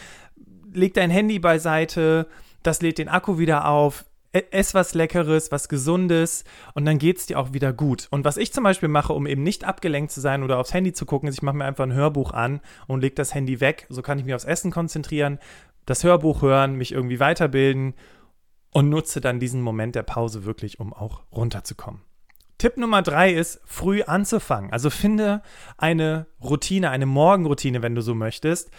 Leg 0.72 0.92
dein 0.92 1.10
Handy 1.10 1.38
beiseite, 1.38 2.26
das 2.64 2.82
lädt 2.82 2.98
den 2.98 3.08
Akku 3.08 3.38
wieder 3.38 3.68
auf 3.68 4.04
ess 4.34 4.74
was 4.74 4.94
Leckeres, 4.94 5.52
was 5.52 5.68
Gesundes 5.68 6.44
und 6.74 6.84
dann 6.84 6.98
geht 6.98 7.18
es 7.18 7.26
dir 7.26 7.38
auch 7.38 7.52
wieder 7.52 7.72
gut. 7.72 8.08
Und 8.10 8.24
was 8.24 8.36
ich 8.36 8.52
zum 8.52 8.64
Beispiel 8.64 8.88
mache, 8.88 9.12
um 9.12 9.26
eben 9.26 9.42
nicht 9.42 9.64
abgelenkt 9.64 10.10
zu 10.10 10.20
sein 10.20 10.42
oder 10.42 10.58
aufs 10.58 10.74
Handy 10.74 10.92
zu 10.92 11.06
gucken, 11.06 11.28
ist, 11.28 11.36
ich 11.36 11.42
mache 11.42 11.56
mir 11.56 11.64
einfach 11.64 11.84
ein 11.84 11.92
Hörbuch 11.92 12.32
an 12.32 12.60
und 12.86 13.00
lege 13.00 13.14
das 13.14 13.34
Handy 13.34 13.60
weg. 13.60 13.86
So 13.88 14.02
kann 14.02 14.18
ich 14.18 14.24
mich 14.24 14.34
aufs 14.34 14.44
Essen 14.44 14.70
konzentrieren, 14.70 15.38
das 15.86 16.02
Hörbuch 16.02 16.42
hören, 16.42 16.74
mich 16.76 16.92
irgendwie 16.92 17.20
weiterbilden 17.20 17.94
und 18.70 18.88
nutze 18.88 19.20
dann 19.20 19.38
diesen 19.38 19.62
Moment 19.62 19.94
der 19.94 20.02
Pause 20.02 20.44
wirklich, 20.44 20.80
um 20.80 20.92
auch 20.92 21.22
runterzukommen. 21.30 22.00
Tipp 22.58 22.76
Nummer 22.76 23.02
drei 23.02 23.32
ist, 23.32 23.60
früh 23.64 24.02
anzufangen. 24.02 24.72
Also 24.72 24.90
finde 24.90 25.42
eine 25.76 26.26
Routine, 26.42 26.90
eine 26.90 27.06
Morgenroutine, 27.06 27.82
wenn 27.82 27.94
du 27.94 28.00
so 28.00 28.14
möchtest. 28.14 28.70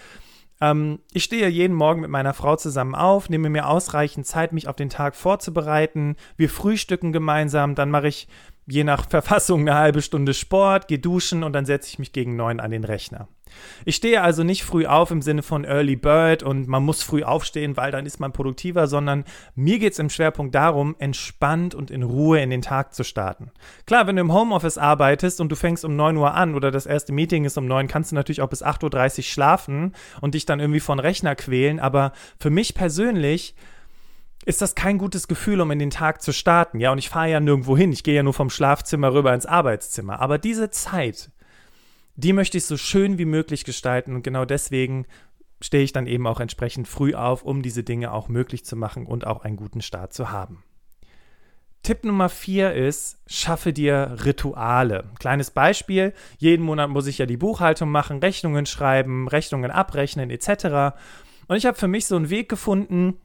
Ähm, 0.61 0.99
ich 1.11 1.23
stehe 1.23 1.47
jeden 1.47 1.75
Morgen 1.75 2.01
mit 2.01 2.09
meiner 2.09 2.33
Frau 2.33 2.55
zusammen 2.55 2.95
auf, 2.95 3.29
nehme 3.29 3.49
mir 3.49 3.67
ausreichend 3.67 4.25
Zeit, 4.25 4.53
mich 4.53 4.67
auf 4.67 4.75
den 4.75 4.89
Tag 4.89 5.15
vorzubereiten. 5.15 6.15
Wir 6.37 6.49
frühstücken 6.49 7.11
gemeinsam, 7.11 7.75
dann 7.75 7.89
mache 7.89 8.07
ich 8.07 8.27
je 8.67 8.83
nach 8.83 9.09
Verfassung 9.09 9.61
eine 9.61 9.75
halbe 9.75 10.01
Stunde 10.01 10.33
Sport, 10.33 10.87
gehe 10.87 10.99
duschen 10.99 11.43
und 11.43 11.53
dann 11.53 11.65
setze 11.65 11.89
ich 11.89 11.99
mich 11.99 12.13
gegen 12.13 12.35
neun 12.35 12.59
an 12.59 12.71
den 12.71 12.83
Rechner. 12.83 13.27
Ich 13.85 13.95
stehe 13.95 14.21
also 14.21 14.43
nicht 14.43 14.63
früh 14.63 14.85
auf 14.85 15.11
im 15.11 15.21
Sinne 15.21 15.43
von 15.43 15.63
Early 15.63 15.95
Bird 15.95 16.43
und 16.43 16.67
man 16.67 16.83
muss 16.83 17.03
früh 17.03 17.23
aufstehen, 17.23 17.77
weil 17.77 17.91
dann 17.91 18.05
ist 18.05 18.19
man 18.19 18.33
produktiver, 18.33 18.87
sondern 18.87 19.23
mir 19.53 19.79
geht 19.79 19.93
es 19.93 19.99
im 19.99 20.09
Schwerpunkt 20.09 20.55
darum, 20.55 20.95
entspannt 20.99 21.75
und 21.75 21.91
in 21.91 22.03
Ruhe 22.03 22.41
in 22.41 22.49
den 22.49 22.61
Tag 22.61 22.93
zu 22.93 23.03
starten. 23.03 23.51
Klar, 23.85 24.07
wenn 24.07 24.15
du 24.15 24.21
im 24.21 24.33
Homeoffice 24.33 24.77
arbeitest 24.77 25.39
und 25.41 25.51
du 25.51 25.55
fängst 25.55 25.85
um 25.85 25.95
9 25.95 26.17
Uhr 26.17 26.33
an 26.33 26.55
oder 26.55 26.71
das 26.71 26.85
erste 26.85 27.13
Meeting 27.13 27.45
ist 27.45 27.57
um 27.57 27.67
9, 27.67 27.87
kannst 27.87 28.11
du 28.11 28.15
natürlich 28.15 28.41
auch 28.41 28.49
bis 28.49 28.63
8.30 28.63 29.17
Uhr 29.17 29.23
schlafen 29.23 29.93
und 30.21 30.33
dich 30.33 30.45
dann 30.45 30.59
irgendwie 30.59 30.79
von 30.79 30.99
Rechner 30.99 31.35
quälen, 31.35 31.79
aber 31.79 32.13
für 32.39 32.49
mich 32.49 32.73
persönlich 32.73 33.55
ist 34.45 34.61
das 34.61 34.75
kein 34.75 34.97
gutes 34.97 35.27
Gefühl, 35.27 35.59
um 35.59 35.71
in 35.71 35.79
den 35.79 35.89
Tag 35.89 36.21
zu 36.21 36.31
starten. 36.31 36.79
Ja, 36.79 36.91
und 36.91 36.99
ich 36.99 37.09
fahre 37.09 37.31
ja 37.31 37.39
nirgendwo 37.39 37.75
hin. 37.75 37.91
Ich 37.91 38.03
gehe 38.03 38.15
ja 38.15 38.23
nur 38.23 38.33
vom 38.33 38.49
Schlafzimmer 38.49 39.13
rüber 39.13 39.33
ins 39.33 39.47
Arbeitszimmer. 39.47 40.19
Aber 40.19 40.37
diese 40.37 40.69
Zeit, 40.69 41.31
die 42.15 42.31
möchte 42.31 42.57
ich 42.57 42.65
so 42.65 42.77
schön 42.77 43.17
wie 43.17 43.25
möglich 43.25 43.65
gestalten 43.65 44.15
und 44.15 44.23
genau 44.23 44.45
deswegen 44.45 45.05
stehe 45.61 45.83
ich 45.83 45.93
dann 45.93 46.05
eben 46.05 46.27
auch 46.27 46.39
entsprechend 46.39 46.87
früh 46.87 47.15
auf, 47.15 47.43
um 47.43 47.61
diese 47.61 47.83
Dinge 47.83 48.11
auch 48.11 48.27
möglich 48.27 48.65
zu 48.65 48.75
machen 48.75 49.07
und 49.07 49.25
auch 49.25 49.43
einen 49.43 49.57
guten 49.57 49.81
Start 49.81 50.13
zu 50.13 50.31
haben. 50.31 50.63
Tipp 51.81 52.03
Nummer 52.03 52.29
vier 52.29 52.73
ist, 52.73 53.19
schaffe 53.27 53.71
dir 53.71 54.17
Rituale. 54.25 55.11
Kleines 55.19 55.51
Beispiel, 55.51 56.13
jeden 56.37 56.65
Monat 56.65 56.89
muss 56.89 57.07
ich 57.07 57.19
ja 57.19 57.25
die 57.25 57.37
Buchhaltung 57.37 57.89
machen, 57.89 58.19
Rechnungen 58.19 58.65
schreiben, 58.65 59.27
Rechnungen 59.27 59.71
abrechnen 59.71 60.29
etc. 60.29 60.97
Und 61.47 61.57
ich 61.57 61.65
habe 61.65 61.77
für 61.77 61.87
mich 61.87 62.07
so 62.07 62.15
einen 62.15 62.31
Weg 62.31 62.49
gefunden, 62.49 63.19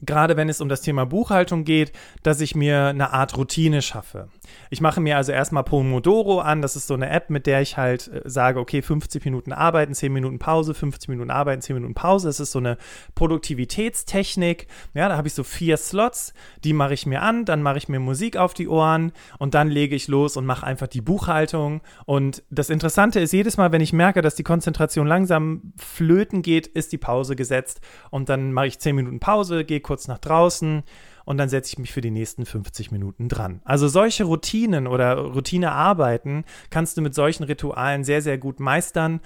gerade 0.00 0.36
wenn 0.36 0.48
es 0.48 0.60
um 0.60 0.68
das 0.68 0.80
Thema 0.80 1.06
Buchhaltung 1.06 1.64
geht, 1.64 1.92
dass 2.22 2.40
ich 2.40 2.54
mir 2.54 2.86
eine 2.86 3.12
Art 3.12 3.36
Routine 3.36 3.82
schaffe. 3.82 4.28
Ich 4.70 4.80
mache 4.80 5.00
mir 5.00 5.16
also 5.16 5.32
erstmal 5.32 5.64
Pomodoro 5.64 6.40
an, 6.40 6.62
das 6.62 6.76
ist 6.76 6.86
so 6.86 6.94
eine 6.94 7.10
App, 7.10 7.30
mit 7.30 7.46
der 7.46 7.60
ich 7.60 7.76
halt 7.76 8.08
äh, 8.08 8.22
sage, 8.24 8.60
okay, 8.60 8.82
50 8.82 9.24
Minuten 9.24 9.52
arbeiten, 9.52 9.94
10 9.94 10.12
Minuten 10.12 10.38
Pause, 10.38 10.74
50 10.74 11.08
Minuten 11.08 11.30
arbeiten, 11.30 11.62
10 11.62 11.74
Minuten 11.74 11.94
Pause. 11.94 12.28
Das 12.28 12.40
ist 12.40 12.52
so 12.52 12.58
eine 12.58 12.78
Produktivitätstechnik. 13.14 14.68
Ja, 14.94 15.08
da 15.08 15.16
habe 15.16 15.28
ich 15.28 15.34
so 15.34 15.42
vier 15.42 15.76
Slots, 15.76 16.32
die 16.64 16.72
mache 16.72 16.94
ich 16.94 17.06
mir 17.06 17.22
an, 17.22 17.44
dann 17.44 17.62
mache 17.62 17.78
ich 17.78 17.88
mir 17.88 17.98
Musik 17.98 18.36
auf 18.36 18.54
die 18.54 18.68
Ohren 18.68 19.12
und 19.38 19.54
dann 19.54 19.68
lege 19.68 19.96
ich 19.96 20.08
los 20.08 20.36
und 20.36 20.46
mache 20.46 20.66
einfach 20.66 20.86
die 20.86 21.00
Buchhaltung. 21.00 21.80
Und 22.06 22.42
das 22.50 22.70
Interessante 22.70 23.20
ist, 23.20 23.32
jedes 23.32 23.56
Mal, 23.56 23.72
wenn 23.72 23.80
ich 23.80 23.92
merke, 23.92 24.22
dass 24.22 24.36
die 24.36 24.44
Konzentration 24.44 25.06
langsam 25.06 25.72
flöten 25.76 26.42
geht, 26.42 26.66
ist 26.66 26.92
die 26.92 26.98
Pause 26.98 27.34
gesetzt 27.36 27.80
und 28.10 28.28
dann 28.28 28.52
mache 28.52 28.68
ich 28.68 28.78
10 28.78 28.94
Minuten 28.94 29.20
Pause, 29.20 29.64
gehe 29.64 29.80
kurz 29.88 30.06
nach 30.06 30.18
draußen 30.18 30.82
und 31.24 31.38
dann 31.38 31.48
setze 31.48 31.72
ich 31.72 31.78
mich 31.78 31.92
für 31.92 32.02
die 32.02 32.10
nächsten 32.10 32.44
50 32.44 32.92
Minuten 32.92 33.28
dran. 33.28 33.62
Also 33.64 33.88
solche 33.88 34.24
Routinen 34.24 34.86
oder 34.86 35.16
Routinearbeiten 35.16 36.44
kannst 36.68 36.96
du 36.96 37.02
mit 37.02 37.14
solchen 37.14 37.44
Ritualen 37.44 38.04
sehr, 38.04 38.20
sehr 38.20 38.36
gut 38.36 38.60
meistern 38.60 39.20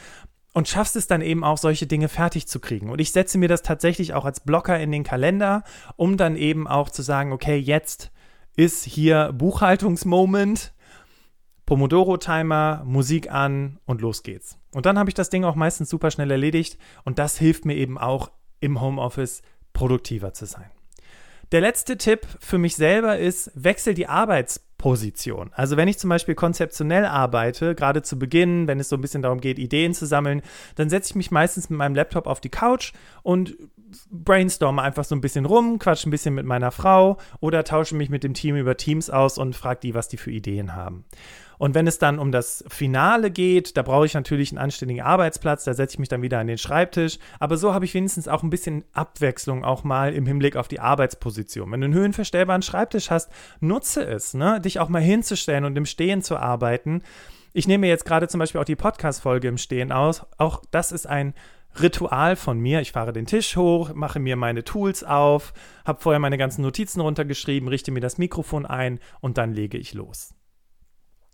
und 0.53 0.69
schaffst 0.69 0.95
es 0.95 1.09
dann 1.09 1.21
eben 1.21 1.43
auch, 1.43 1.59
solche 1.59 1.89
Dinge 1.89 2.09
fertig 2.09 2.47
zu 2.47 2.61
kriegen. 2.61 2.91
Und 2.91 3.01
ich 3.01 3.11
setze 3.11 3.39
mir 3.39 3.49
das 3.49 3.63
tatsächlich 3.63 4.15
auch 4.15 4.25
als 4.25 4.39
Blocker 4.41 4.79
in 4.79 4.93
den 4.93 5.03
Kalender, 5.03 5.65
um 5.97 6.17
dann 6.17 6.37
eben 6.37 6.69
auch 6.69 6.91
zu 6.91 7.03
sagen, 7.03 7.33
okay, 7.33 7.57
jetzt 7.57 8.13
ist 8.55 8.85
hier 8.85 9.33
Buchhaltungsmoment, 9.33 10.75
Pomodoro-Timer, 11.67 12.83
Musik 12.85 13.33
an 13.33 13.81
und 13.85 14.01
los 14.01 14.23
geht's. 14.23 14.59
Und 14.73 14.87
dann 14.87 14.99
habe 14.99 15.11
ich 15.11 15.15
das 15.15 15.31
Ding 15.31 15.43
auch 15.45 15.57
meistens 15.57 15.91
super 15.91 16.13
schnell 16.13 16.31
erledigt 16.31 16.79
und 17.05 17.19
das 17.19 17.37
hilft 17.37 17.65
mir 17.65 17.75
eben 17.75 17.99
auch 17.99 18.31
im 18.61 18.81
Homeoffice 18.81 19.43
produktiver 19.73 20.33
zu 20.33 20.47
sein. 20.47 20.71
Der 21.53 21.61
letzte 21.61 21.99
Tipp 21.99 22.27
für 22.41 22.57
mich 22.57 22.77
selber 22.77 23.19
ist, 23.19 23.51
wechsel 23.55 23.93
die 23.93 24.07
Arbeitsposition. 24.07 25.51
Also 25.53 25.77
wenn 25.77 25.87
ich 25.87 25.99
zum 25.99 26.09
Beispiel 26.09 26.35
konzeptionell 26.35 27.05
arbeite, 27.05 27.75
gerade 27.75 28.03
zu 28.03 28.19
Beginn, 28.19 28.67
wenn 28.67 28.81
es 28.81 28.89
so 28.89 28.97
ein 28.97 29.03
bisschen 29.03 29.21
darum 29.21 29.41
geht, 29.41 29.59
Ideen 29.59 29.93
zu 29.93 30.07
sammeln, 30.07 30.41
dann 30.77 30.89
setze 30.89 31.11
ich 31.11 31.17
mich 31.17 31.31
meistens 31.31 31.69
mit 31.69 31.77
meinem 31.77 31.95
Laptop 31.95 32.27
auf 32.27 32.41
die 32.41 32.49
Couch 32.49 32.95
und 33.23 33.55
brainstorme 34.11 34.81
einfach 34.81 35.05
so 35.05 35.15
ein 35.15 35.21
bisschen 35.21 35.45
rum, 35.45 35.79
quatsche 35.79 36.09
ein 36.09 36.11
bisschen 36.11 36.35
mit 36.35 36.47
meiner 36.47 36.71
Frau 36.71 37.19
oder 37.41 37.65
tausche 37.65 37.95
mich 37.95 38.09
mit 38.09 38.25
dem 38.25 38.33
Team 38.33 38.57
über 38.57 38.79
Teams 38.79 39.11
aus 39.11 39.37
und 39.37 39.55
frage 39.55 39.81
die, 39.83 39.95
was 39.95 40.09
die 40.09 40.17
für 40.17 40.31
Ideen 40.31 40.75
haben. 40.75 41.05
Und 41.63 41.77
wenn 41.77 41.87
es 41.87 42.01
dann 42.01 42.19
um 42.19 42.33
das 42.33 42.65
Finale 42.67 43.31
geht, 43.31 43.77
da 43.77 43.83
brauche 43.83 44.05
ich 44.05 44.15
natürlich 44.15 44.51
einen 44.51 44.59
anständigen 44.59 45.01
Arbeitsplatz, 45.01 45.63
da 45.63 45.75
setze 45.75 45.95
ich 45.95 45.99
mich 46.01 46.09
dann 46.09 46.21
wieder 46.21 46.41
an 46.41 46.49
den 46.49 46.59
Schreibtisch. 46.59 47.21
Aber 47.39 47.57
so 47.57 47.73
habe 47.73 47.85
ich 47.85 47.95
wenigstens 47.95 48.27
auch 48.27 48.43
ein 48.43 48.51
bisschen 48.51 48.83
Abwechslung 48.93 49.65
auch 49.65 49.85
mal 49.85 50.13
im 50.13 50.27
Hinblick 50.27 50.57
auf 50.57 50.67
die 50.67 50.81
Arbeitsposition. 50.81 51.71
Wenn 51.71 51.81
du 51.81 51.85
einen 51.85 51.95
höhenverstellbaren 51.95 52.63
Schreibtisch 52.63 53.11
hast, 53.11 53.31
nutze 53.61 54.05
es, 54.05 54.35
ne? 54.35 54.61
dich 54.61 54.81
auch 54.81 54.89
mal 54.89 55.03
hinzustellen 55.03 55.65
und 55.65 55.77
im 55.77 55.87
Stehen 55.87 56.21
zu 56.23 56.37
arbeiten. 56.37 57.03
Ich 57.53 57.69
nehme 57.69 57.87
jetzt 57.87 58.07
gerade 58.07 58.27
zum 58.27 58.41
Beispiel 58.41 58.61
auch 58.61 58.65
die 58.65 58.75
Podcast-Folge 58.75 59.47
im 59.47 59.57
Stehen 59.57 59.93
aus. 59.93 60.27
Auch 60.39 60.65
das 60.73 60.91
ist 60.91 61.07
ein 61.07 61.33
Ritual 61.81 62.35
von 62.35 62.59
mir. 62.59 62.81
Ich 62.81 62.91
fahre 62.91 63.13
den 63.13 63.27
Tisch 63.27 63.57
hoch, 63.57 63.95
mache 63.95 64.19
mir 64.19 64.35
meine 64.35 64.65
Tools 64.65 65.05
auf, 65.05 65.55
habe 65.85 66.03
vorher 66.03 66.19
meine 66.19 66.39
ganzen 66.39 66.63
Notizen 66.63 67.01
runtergeschrieben, 67.01 67.69
richte 67.69 67.93
mir 67.93 68.01
das 68.01 68.19
Mikrofon 68.19 68.67
ein 68.67 68.99
und 69.21 69.39
dann 69.39 69.55
lege 69.55 69.79
ich 69.79 69.95
los. 69.95 70.35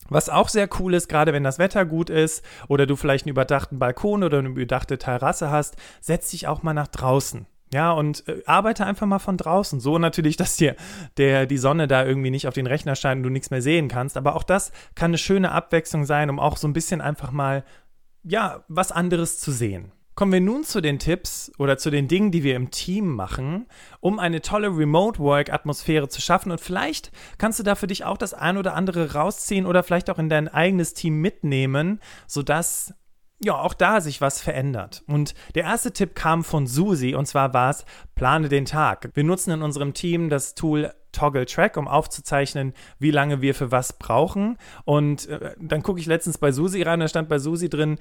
Was 0.09 0.29
auch 0.29 0.49
sehr 0.49 0.69
cool 0.79 0.95
ist, 0.95 1.09
gerade 1.09 1.33
wenn 1.33 1.45
das 1.45 1.59
Wetter 1.59 1.85
gut 1.85 2.11
ist 2.11 2.45
oder 2.69 2.87
du 2.87 2.97
vielleicht 2.97 3.27
einen 3.27 3.33
überdachten 3.33 3.79
Balkon 3.79 4.25
oder 4.25 4.39
eine 4.39 4.49
überdachte 4.49 4.99
Terrasse 4.99 5.51
hast, 5.51 5.77
setz 6.01 6.31
dich 6.31 6.47
auch 6.47 6.63
mal 6.63 6.75
nach 6.75 6.89
draußen. 6.89 7.47
Ja, 7.73 7.93
und 7.93 8.27
äh, 8.29 8.43
arbeite 8.47 8.87
einfach 8.87 9.07
mal 9.07 9.19
von 9.19 9.37
draußen. 9.37 9.81
So 9.81 9.99
natürlich, 9.99 10.37
dass 10.39 10.57
dir 10.57 10.77
der, 11.17 11.47
die 11.47 11.59
Sonne 11.59 11.87
da 11.87 12.05
irgendwie 12.05 12.31
nicht 12.31 12.49
auf 12.49 12.55
den 12.55 12.67
Rechner 12.67 12.97
scheint 12.97 13.19
und 13.19 13.25
du 13.25 13.31
nichts 13.31 13.51
mehr 13.51 13.63
sehen 13.63 13.89
kannst. 13.89 14.17
Aber 14.17 14.37
auch 14.37 14.45
das 14.45 14.73
kann 14.95 15.11
eine 15.11 15.19
schöne 15.19 15.53
Abwechslung 15.53 16.05
sein, 16.05 16.31
um 16.31 16.41
auch 16.41 16.57
so 16.57 16.67
ein 16.67 16.73
bisschen 16.73 17.01
einfach 17.01 17.31
mal, 17.31 17.65
ja, 18.23 18.65
was 18.69 18.93
anderes 18.93 19.39
zu 19.39 19.53
sehen. 19.53 19.93
Kommen 20.19 20.33
wir 20.33 20.41
nun 20.41 20.65
zu 20.65 20.81
den 20.81 20.99
Tipps 20.99 21.53
oder 21.59 21.79
zu 21.79 21.91
den 21.91 22.09
Dingen, 22.09 22.33
die 22.33 22.43
wir 22.43 22.57
im 22.57 22.73
Team 22.73 23.15
machen, 23.15 23.67
um 24.01 24.19
eine 24.19 24.43
tolle 24.43 24.67
Remote-Work-Atmosphäre 24.67 26.09
zu 26.09 26.21
schaffen. 26.21 26.51
Und 26.51 26.61
vielleicht 26.61 27.13
kannst 27.39 27.61
du 27.61 27.63
da 27.63 27.77
für 27.77 27.87
dich 27.87 28.05
auch 28.05 28.19
das 28.19 28.35
ein 28.35 28.57
oder 28.57 28.75
andere 28.75 29.13
rausziehen 29.13 29.65
oder 29.65 29.85
vielleicht 29.85 30.11
auch 30.11 30.19
in 30.19 30.29
dein 30.29 30.49
eigenes 30.49 30.93
Team 30.93 31.21
mitnehmen, 31.21 32.01
sodass 32.27 32.95
ja, 33.41 33.55
auch 33.55 33.75
da 33.75 34.01
sich 34.01 34.21
was 34.21 34.41
verändert. 34.41 35.05
Und 35.07 35.35
der 35.55 35.63
erste 35.63 35.93
Tipp 35.93 36.17
kam 36.17 36.43
von 36.43 36.67
Susi 36.67 37.15
und 37.15 37.27
zwar 37.27 37.55
war 37.55 37.71
es, 37.71 37.85
plane 38.17 38.49
den 38.49 38.65
Tag. 38.65 39.11
Wir 39.15 39.23
nutzen 39.23 39.53
in 39.53 39.63
unserem 39.63 39.95
Team 39.95 40.31
das 40.31 40.57
Tool 40.57 40.93
Toggle 41.13 41.47
Track, 41.47 41.77
um 41.77 41.89
aufzuzeichnen, 41.89 42.75
wie 42.99 43.11
lange 43.11 43.41
wir 43.41 43.55
für 43.55 43.71
was 43.71 43.95
brauchen. 43.95 44.59
Und 44.85 45.29
äh, 45.29 45.55
dann 45.61 45.83
gucke 45.83 46.01
ich 46.01 46.07
letztens 46.07 46.39
bei 46.39 46.53
Susi 46.53 46.83
rein, 46.83 47.01
da 47.01 47.09
stand 47.09 47.29
bei 47.29 47.39
Susi 47.39 47.69
drin, 47.69 47.99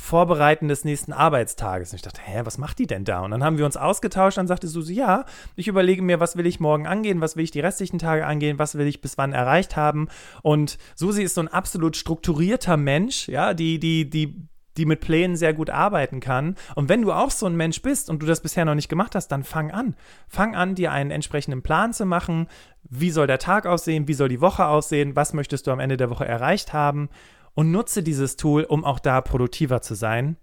Vorbereiten 0.00 0.68
des 0.68 0.84
nächsten 0.84 1.12
Arbeitstages. 1.12 1.92
Und 1.92 1.96
ich 1.96 2.02
dachte, 2.02 2.20
hä, 2.22 2.40
was 2.44 2.58
macht 2.58 2.78
die 2.78 2.86
denn 2.86 3.04
da? 3.04 3.20
Und 3.20 3.30
dann 3.30 3.44
haben 3.44 3.58
wir 3.58 3.64
uns 3.64 3.76
ausgetauscht. 3.76 4.38
Dann 4.38 4.46
sagte 4.46 4.68
Susi, 4.68 4.94
ja, 4.94 5.24
ich 5.56 5.68
überlege 5.68 6.02
mir, 6.02 6.20
was 6.20 6.36
will 6.36 6.46
ich 6.46 6.60
morgen 6.60 6.86
angehen, 6.86 7.20
was 7.20 7.36
will 7.36 7.44
ich 7.44 7.50
die 7.50 7.60
restlichen 7.60 7.98
Tage 7.98 8.26
angehen, 8.26 8.58
was 8.58 8.76
will 8.76 8.86
ich 8.86 9.00
bis 9.00 9.18
wann 9.18 9.32
erreicht 9.32 9.76
haben. 9.76 10.08
Und 10.42 10.78
Susi 10.94 11.22
ist 11.22 11.34
so 11.34 11.40
ein 11.40 11.48
absolut 11.48 11.96
strukturierter 11.96 12.76
Mensch, 12.76 13.28
ja, 13.28 13.54
die, 13.54 13.78
die, 13.78 14.08
die, 14.08 14.48
die 14.78 14.86
mit 14.86 15.00
Plänen 15.00 15.36
sehr 15.36 15.52
gut 15.52 15.70
arbeiten 15.70 16.20
kann. 16.20 16.54
Und 16.74 16.88
wenn 16.88 17.02
du 17.02 17.12
auch 17.12 17.30
so 17.30 17.46
ein 17.46 17.56
Mensch 17.56 17.82
bist 17.82 18.08
und 18.08 18.22
du 18.22 18.26
das 18.26 18.40
bisher 18.40 18.64
noch 18.64 18.74
nicht 18.74 18.88
gemacht 18.88 19.14
hast, 19.14 19.28
dann 19.28 19.44
fang 19.44 19.70
an. 19.70 19.94
Fang 20.28 20.54
an, 20.54 20.74
dir 20.74 20.92
einen 20.92 21.10
entsprechenden 21.10 21.62
Plan 21.62 21.92
zu 21.92 22.06
machen. 22.06 22.46
Wie 22.88 23.10
soll 23.10 23.26
der 23.26 23.38
Tag 23.38 23.66
aussehen? 23.66 24.08
Wie 24.08 24.14
soll 24.14 24.28
die 24.28 24.40
Woche 24.40 24.66
aussehen? 24.66 25.16
Was 25.16 25.34
möchtest 25.34 25.66
du 25.66 25.72
am 25.72 25.80
Ende 25.80 25.96
der 25.96 26.10
Woche 26.10 26.24
erreicht 26.24 26.72
haben? 26.72 27.10
Und 27.58 27.72
nutze 27.72 28.04
dieses 28.04 28.36
Tool, 28.36 28.62
um 28.62 28.84
auch 28.84 29.00
da 29.00 29.20
produktiver 29.20 29.82
zu 29.82 29.96
sein. 29.96 30.36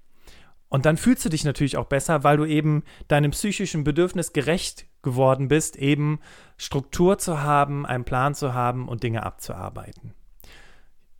Und 0.67 0.85
dann 0.85 0.97
fühlst 0.97 1.23
du 1.23 1.29
dich 1.29 1.45
natürlich 1.45 1.77
auch 1.77 1.85
besser, 1.85 2.25
weil 2.25 2.35
du 2.35 2.43
eben 2.43 2.83
deinem 3.07 3.31
psychischen 3.31 3.85
Bedürfnis 3.85 4.33
gerecht 4.33 4.85
geworden 5.01 5.47
bist, 5.47 5.77
eben 5.77 6.19
Struktur 6.57 7.17
zu 7.17 7.41
haben, 7.41 7.85
einen 7.85 8.03
Plan 8.03 8.35
zu 8.35 8.53
haben 8.53 8.89
und 8.89 9.01
Dinge 9.01 9.23
abzuarbeiten. 9.23 10.13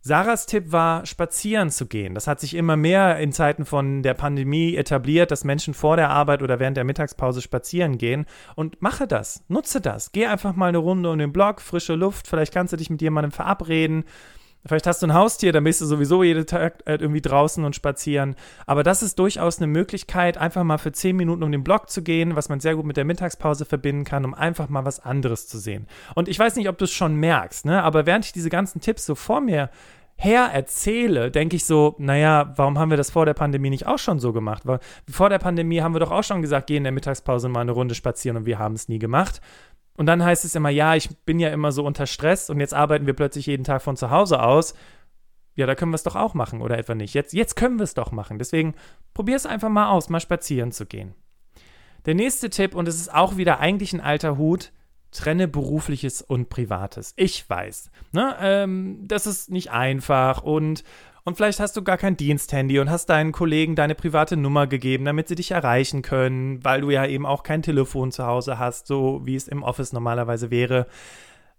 Sarahs 0.02 0.44
Tipp 0.44 0.70
war, 0.70 1.06
spazieren 1.06 1.70
zu 1.70 1.86
gehen. 1.86 2.14
Das 2.14 2.26
hat 2.26 2.40
sich 2.40 2.52
immer 2.52 2.76
mehr 2.76 3.18
in 3.18 3.32
Zeiten 3.32 3.64
von 3.64 4.02
der 4.02 4.12
Pandemie 4.12 4.76
etabliert, 4.76 5.30
dass 5.30 5.44
Menschen 5.44 5.72
vor 5.72 5.96
der 5.96 6.10
Arbeit 6.10 6.42
oder 6.42 6.60
während 6.60 6.76
der 6.76 6.84
Mittagspause 6.84 7.40
spazieren 7.40 7.96
gehen. 7.96 8.26
Und 8.54 8.82
mache 8.82 9.06
das, 9.06 9.44
nutze 9.48 9.80
das. 9.80 10.12
Geh 10.12 10.26
einfach 10.26 10.54
mal 10.56 10.68
eine 10.68 10.76
Runde 10.76 11.10
um 11.10 11.18
den 11.18 11.32
Block, 11.32 11.62
frische 11.62 11.94
Luft, 11.94 12.28
vielleicht 12.28 12.52
kannst 12.52 12.74
du 12.74 12.76
dich 12.76 12.90
mit 12.90 13.00
jemandem 13.00 13.32
verabreden. 13.32 14.04
Vielleicht 14.64 14.86
hast 14.86 15.02
du 15.02 15.06
ein 15.06 15.14
Haustier, 15.14 15.52
dann 15.52 15.64
bist 15.64 15.80
du 15.80 15.86
sowieso 15.86 16.22
jeden 16.22 16.46
Tag 16.46 16.82
halt 16.86 17.00
irgendwie 17.00 17.20
draußen 17.20 17.64
und 17.64 17.76
spazieren. 17.76 18.34
Aber 18.66 18.82
das 18.82 19.02
ist 19.02 19.18
durchaus 19.18 19.58
eine 19.58 19.68
Möglichkeit, 19.68 20.38
einfach 20.38 20.64
mal 20.64 20.78
für 20.78 20.92
zehn 20.92 21.16
Minuten 21.16 21.42
um 21.42 21.52
den 21.52 21.62
Block 21.62 21.88
zu 21.88 22.02
gehen, 22.02 22.34
was 22.34 22.48
man 22.48 22.60
sehr 22.60 22.74
gut 22.74 22.84
mit 22.84 22.96
der 22.96 23.04
Mittagspause 23.04 23.64
verbinden 23.64 24.04
kann, 24.04 24.24
um 24.24 24.34
einfach 24.34 24.68
mal 24.68 24.84
was 24.84 24.98
anderes 25.00 25.46
zu 25.46 25.58
sehen. 25.58 25.86
Und 26.14 26.28
ich 26.28 26.38
weiß 26.38 26.56
nicht, 26.56 26.68
ob 26.68 26.78
du 26.78 26.84
es 26.84 26.92
schon 26.92 27.14
merkst, 27.14 27.64
ne? 27.64 27.82
aber 27.82 28.06
während 28.06 28.24
ich 28.24 28.32
diese 28.32 28.50
ganzen 28.50 28.80
Tipps 28.80 29.06
so 29.06 29.14
vor 29.14 29.40
mir 29.40 29.70
her 30.16 30.50
erzähle, 30.52 31.30
denke 31.30 31.56
ich 31.56 31.66
so, 31.66 31.94
naja, 31.98 32.54
warum 32.56 32.78
haben 32.78 32.90
wir 32.90 32.96
das 32.96 33.10
vor 33.10 33.26
der 33.26 33.34
Pandemie 33.34 33.70
nicht 33.70 33.86
auch 33.86 33.98
schon 33.98 34.18
so 34.18 34.32
gemacht? 34.32 34.62
Weil 34.64 34.80
vor 35.08 35.28
der 35.28 35.38
Pandemie 35.38 35.82
haben 35.82 35.94
wir 35.94 36.00
doch 36.00 36.10
auch 36.10 36.24
schon 36.24 36.42
gesagt, 36.42 36.68
geh 36.68 36.76
in 36.76 36.84
der 36.84 36.92
Mittagspause 36.92 37.48
mal 37.48 37.60
eine 37.60 37.72
Runde 37.72 37.94
spazieren 37.94 38.38
und 38.38 38.46
wir 38.46 38.58
haben 38.58 38.74
es 38.74 38.88
nie 38.88 38.98
gemacht. 38.98 39.40
Und 39.96 40.06
dann 40.06 40.24
heißt 40.24 40.44
es 40.44 40.54
immer, 40.54 40.70
ja, 40.70 40.94
ich 40.94 41.08
bin 41.24 41.38
ja 41.38 41.48
immer 41.50 41.72
so 41.72 41.84
unter 41.84 42.06
Stress 42.06 42.50
und 42.50 42.60
jetzt 42.60 42.74
arbeiten 42.74 43.06
wir 43.06 43.14
plötzlich 43.14 43.46
jeden 43.46 43.64
Tag 43.64 43.82
von 43.82 43.96
zu 43.96 44.10
Hause 44.10 44.42
aus. 44.42 44.74
ja, 45.54 45.66
da 45.66 45.74
können 45.74 45.90
wir 45.90 45.96
es 45.96 46.02
doch 46.02 46.16
auch 46.16 46.34
machen 46.34 46.60
oder 46.60 46.76
etwa 46.78 46.94
nicht. 46.94 47.14
Jetzt, 47.14 47.32
jetzt 47.32 47.56
können 47.56 47.78
wir 47.78 47.84
es 47.84 47.94
doch 47.94 48.12
machen. 48.12 48.38
Deswegen 48.38 48.74
probier 49.14 49.36
es 49.36 49.46
einfach 49.46 49.70
mal 49.70 49.88
aus, 49.88 50.10
mal 50.10 50.20
spazieren 50.20 50.70
zu 50.70 50.84
gehen. 50.84 51.14
Der 52.04 52.14
nächste 52.14 52.50
Tipp, 52.50 52.74
und 52.74 52.86
es 52.86 53.00
ist 53.00 53.12
auch 53.12 53.36
wieder 53.36 53.58
eigentlich 53.58 53.92
ein 53.92 54.00
alter 54.00 54.36
Hut, 54.36 54.72
trenne 55.10 55.48
berufliches 55.48 56.20
und 56.20 56.50
privates. 56.50 57.14
Ich 57.16 57.48
weiß, 57.48 57.90
ne, 58.12 58.36
ähm, 58.40 59.00
das 59.08 59.26
ist 59.26 59.50
nicht 59.50 59.70
einfach 59.70 60.42
und 60.42 60.84
und 61.26 61.36
vielleicht 61.36 61.58
hast 61.58 61.76
du 61.76 61.82
gar 61.82 61.98
kein 61.98 62.16
Diensthandy 62.16 62.78
und 62.78 62.88
hast 62.88 63.06
deinen 63.06 63.32
Kollegen 63.32 63.74
deine 63.74 63.96
private 63.96 64.36
Nummer 64.36 64.68
gegeben, 64.68 65.04
damit 65.04 65.26
sie 65.26 65.34
dich 65.34 65.50
erreichen 65.50 66.02
können, 66.02 66.64
weil 66.64 66.82
du 66.82 66.90
ja 66.90 67.04
eben 67.04 67.26
auch 67.26 67.42
kein 67.42 67.62
Telefon 67.62 68.12
zu 68.12 68.24
Hause 68.24 68.60
hast, 68.60 68.86
so 68.86 69.22
wie 69.24 69.34
es 69.34 69.48
im 69.48 69.64
Office 69.64 69.92
normalerweise 69.92 70.52
wäre. 70.52 70.86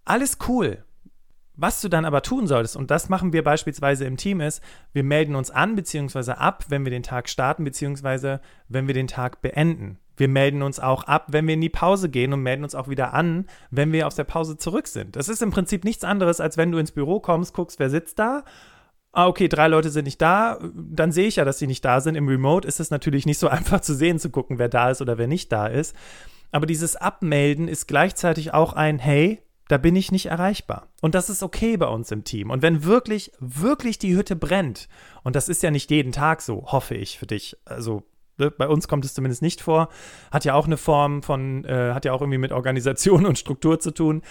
Alles 0.06 0.38
cool. 0.48 0.84
Was 1.54 1.82
du 1.82 1.90
dann 1.90 2.06
aber 2.06 2.22
tun 2.22 2.46
solltest, 2.46 2.76
und 2.76 2.90
das 2.90 3.10
machen 3.10 3.34
wir 3.34 3.44
beispielsweise 3.44 4.06
im 4.06 4.16
Team, 4.16 4.40
ist, 4.40 4.62
wir 4.94 5.04
melden 5.04 5.34
uns 5.34 5.50
an 5.50 5.76
bzw. 5.76 6.30
ab, 6.30 6.64
wenn 6.70 6.86
wir 6.86 6.90
den 6.90 7.02
Tag 7.02 7.28
starten 7.28 7.64
bzw. 7.64 8.38
wenn 8.68 8.86
wir 8.86 8.94
den 8.94 9.06
Tag 9.06 9.42
beenden. 9.42 9.98
Wir 10.16 10.28
melden 10.28 10.62
uns 10.62 10.80
auch 10.80 11.04
ab, 11.04 11.26
wenn 11.28 11.46
wir 11.46 11.54
in 11.54 11.60
die 11.60 11.68
Pause 11.68 12.08
gehen 12.08 12.32
und 12.32 12.42
melden 12.42 12.64
uns 12.64 12.74
auch 12.74 12.88
wieder 12.88 13.12
an, 13.12 13.46
wenn 13.70 13.92
wir 13.92 14.06
aus 14.06 14.14
der 14.14 14.24
Pause 14.24 14.56
zurück 14.56 14.86
sind. 14.86 15.14
Das 15.14 15.28
ist 15.28 15.42
im 15.42 15.50
Prinzip 15.50 15.84
nichts 15.84 16.04
anderes, 16.04 16.40
als 16.40 16.56
wenn 16.56 16.72
du 16.72 16.78
ins 16.78 16.92
Büro 16.92 17.20
kommst, 17.20 17.52
guckst, 17.52 17.78
wer 17.78 17.90
sitzt 17.90 18.18
da. 18.18 18.44
Ah, 19.12 19.26
okay, 19.26 19.48
drei 19.48 19.68
Leute 19.68 19.90
sind 19.90 20.04
nicht 20.04 20.20
da, 20.20 20.58
dann 20.74 21.12
sehe 21.12 21.28
ich 21.28 21.36
ja, 21.36 21.44
dass 21.44 21.58
sie 21.58 21.66
nicht 21.66 21.84
da 21.84 22.00
sind. 22.00 22.14
Im 22.14 22.28
Remote 22.28 22.68
ist 22.68 22.80
es 22.80 22.90
natürlich 22.90 23.26
nicht 23.26 23.38
so 23.38 23.48
einfach 23.48 23.80
zu 23.80 23.94
sehen, 23.94 24.18
zu 24.18 24.30
gucken, 24.30 24.58
wer 24.58 24.68
da 24.68 24.90
ist 24.90 25.00
oder 25.00 25.18
wer 25.18 25.26
nicht 25.26 25.50
da 25.52 25.66
ist. 25.66 25.94
Aber 26.50 26.66
dieses 26.66 26.96
Abmelden 26.96 27.68
ist 27.68 27.88
gleichzeitig 27.88 28.54
auch 28.54 28.72
ein 28.72 28.98
Hey, 28.98 29.42
da 29.68 29.76
bin 29.76 29.96
ich 29.96 30.10
nicht 30.10 30.26
erreichbar. 30.26 30.88
Und 31.02 31.14
das 31.14 31.30
ist 31.30 31.42
okay 31.42 31.76
bei 31.76 31.86
uns 31.86 32.10
im 32.10 32.24
Team. 32.24 32.50
Und 32.50 32.62
wenn 32.62 32.84
wirklich, 32.84 33.32
wirklich 33.38 33.98
die 33.98 34.16
Hütte 34.16 34.34
brennt, 34.34 34.88
und 35.22 35.36
das 35.36 35.48
ist 35.48 35.62
ja 35.62 35.70
nicht 35.70 35.90
jeden 35.90 36.12
Tag 36.12 36.40
so, 36.40 36.64
hoffe 36.66 36.94
ich 36.94 37.18
für 37.18 37.26
dich, 37.26 37.56
also 37.66 38.02
ne, 38.38 38.50
bei 38.50 38.66
uns 38.66 38.88
kommt 38.88 39.04
es 39.04 39.12
zumindest 39.12 39.42
nicht 39.42 39.60
vor, 39.60 39.90
hat 40.32 40.46
ja 40.46 40.54
auch 40.54 40.66
eine 40.66 40.78
Form 40.78 41.22
von, 41.22 41.64
äh, 41.64 41.92
hat 41.92 42.06
ja 42.06 42.12
auch 42.12 42.22
irgendwie 42.22 42.38
mit 42.38 42.52
Organisation 42.52 43.26
und 43.26 43.38
Struktur 43.38 43.78
zu 43.78 43.92
tun. 43.92 44.22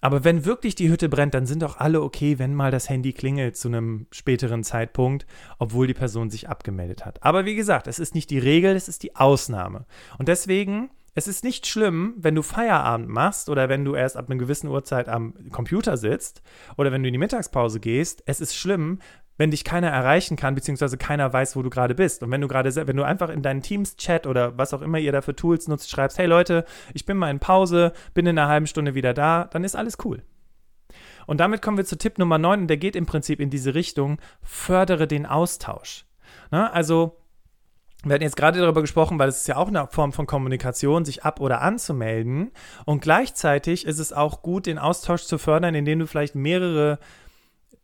Aber 0.00 0.24
wenn 0.24 0.44
wirklich 0.44 0.74
die 0.74 0.88
Hütte 0.90 1.08
brennt, 1.08 1.34
dann 1.34 1.46
sind 1.46 1.62
doch 1.62 1.78
alle 1.78 2.02
okay, 2.02 2.38
wenn 2.38 2.54
mal 2.54 2.70
das 2.70 2.88
Handy 2.88 3.12
klingelt 3.12 3.56
zu 3.56 3.68
einem 3.68 4.06
späteren 4.10 4.62
Zeitpunkt, 4.62 5.26
obwohl 5.58 5.86
die 5.86 5.94
Person 5.94 6.30
sich 6.30 6.48
abgemeldet 6.48 7.04
hat. 7.04 7.22
Aber 7.22 7.44
wie 7.44 7.54
gesagt, 7.54 7.86
es 7.86 7.98
ist 7.98 8.14
nicht 8.14 8.30
die 8.30 8.38
Regel, 8.38 8.76
es 8.76 8.88
ist 8.88 9.02
die 9.02 9.16
Ausnahme. 9.16 9.86
Und 10.18 10.28
deswegen 10.28 10.90
es 11.18 11.26
ist 11.26 11.44
nicht 11.44 11.66
schlimm, 11.66 12.12
wenn 12.18 12.34
du 12.34 12.42
Feierabend 12.42 13.08
machst 13.08 13.48
oder 13.48 13.70
wenn 13.70 13.86
du 13.86 13.94
erst 13.94 14.18
ab 14.18 14.28
einer 14.28 14.38
gewissen 14.38 14.68
Uhrzeit 14.68 15.08
am 15.08 15.32
Computer 15.50 15.96
sitzt 15.96 16.42
oder 16.76 16.92
wenn 16.92 17.02
du 17.02 17.08
in 17.08 17.14
die 17.14 17.18
Mittagspause 17.18 17.80
gehst. 17.80 18.22
Es 18.26 18.42
ist 18.42 18.54
schlimm, 18.54 18.98
wenn 19.36 19.50
dich 19.50 19.64
keiner 19.64 19.88
erreichen 19.88 20.36
kann, 20.36 20.54
beziehungsweise 20.54 20.96
keiner 20.96 21.32
weiß, 21.32 21.56
wo 21.56 21.62
du 21.62 21.70
gerade 21.70 21.94
bist. 21.94 22.22
Und 22.22 22.30
wenn 22.30 22.40
du 22.40 22.48
gerade, 22.48 22.74
wenn 22.74 22.96
du 22.96 23.04
einfach 23.04 23.28
in 23.28 23.42
deinen 23.42 23.62
Teams-Chat 23.62 24.26
oder 24.26 24.56
was 24.56 24.74
auch 24.74 24.82
immer 24.82 24.98
ihr 24.98 25.12
da 25.12 25.22
für 25.22 25.36
Tools 25.36 25.68
nutzt, 25.68 25.90
schreibst, 25.90 26.18
hey 26.18 26.26
Leute, 26.26 26.64
ich 26.94 27.04
bin 27.04 27.16
mal 27.16 27.30
in 27.30 27.38
Pause, 27.38 27.92
bin 28.14 28.26
in 28.26 28.38
einer 28.38 28.48
halben 28.48 28.66
Stunde 28.66 28.94
wieder 28.94 29.14
da, 29.14 29.44
dann 29.44 29.64
ist 29.64 29.76
alles 29.76 29.98
cool. 30.04 30.22
Und 31.26 31.40
damit 31.40 31.60
kommen 31.60 31.76
wir 31.76 31.84
zu 31.84 31.98
Tipp 31.98 32.18
Nummer 32.18 32.38
9 32.38 32.62
und 32.62 32.68
der 32.68 32.76
geht 32.76 32.96
im 32.96 33.06
Prinzip 33.06 33.40
in 33.40 33.50
diese 33.50 33.74
Richtung, 33.74 34.18
fördere 34.42 35.06
den 35.06 35.26
Austausch. 35.26 36.06
Na, 36.50 36.70
also 36.70 37.16
wir 38.04 38.14
hatten 38.14 38.22
jetzt 38.22 38.36
gerade 38.36 38.60
darüber 38.60 38.82
gesprochen, 38.82 39.18
weil 39.18 39.28
es 39.28 39.38
ist 39.38 39.48
ja 39.48 39.56
auch 39.56 39.66
eine 39.66 39.88
Form 39.88 40.12
von 40.12 40.26
Kommunikation, 40.26 41.04
sich 41.04 41.24
ab- 41.24 41.40
oder 41.40 41.60
anzumelden. 41.62 42.52
Und 42.84 43.00
gleichzeitig 43.00 43.84
ist 43.84 43.98
es 43.98 44.12
auch 44.12 44.42
gut, 44.42 44.66
den 44.66 44.78
Austausch 44.78 45.24
zu 45.24 45.38
fördern, 45.38 45.74
indem 45.74 45.98
du 45.98 46.06
vielleicht 46.06 46.36
mehrere 46.36 47.00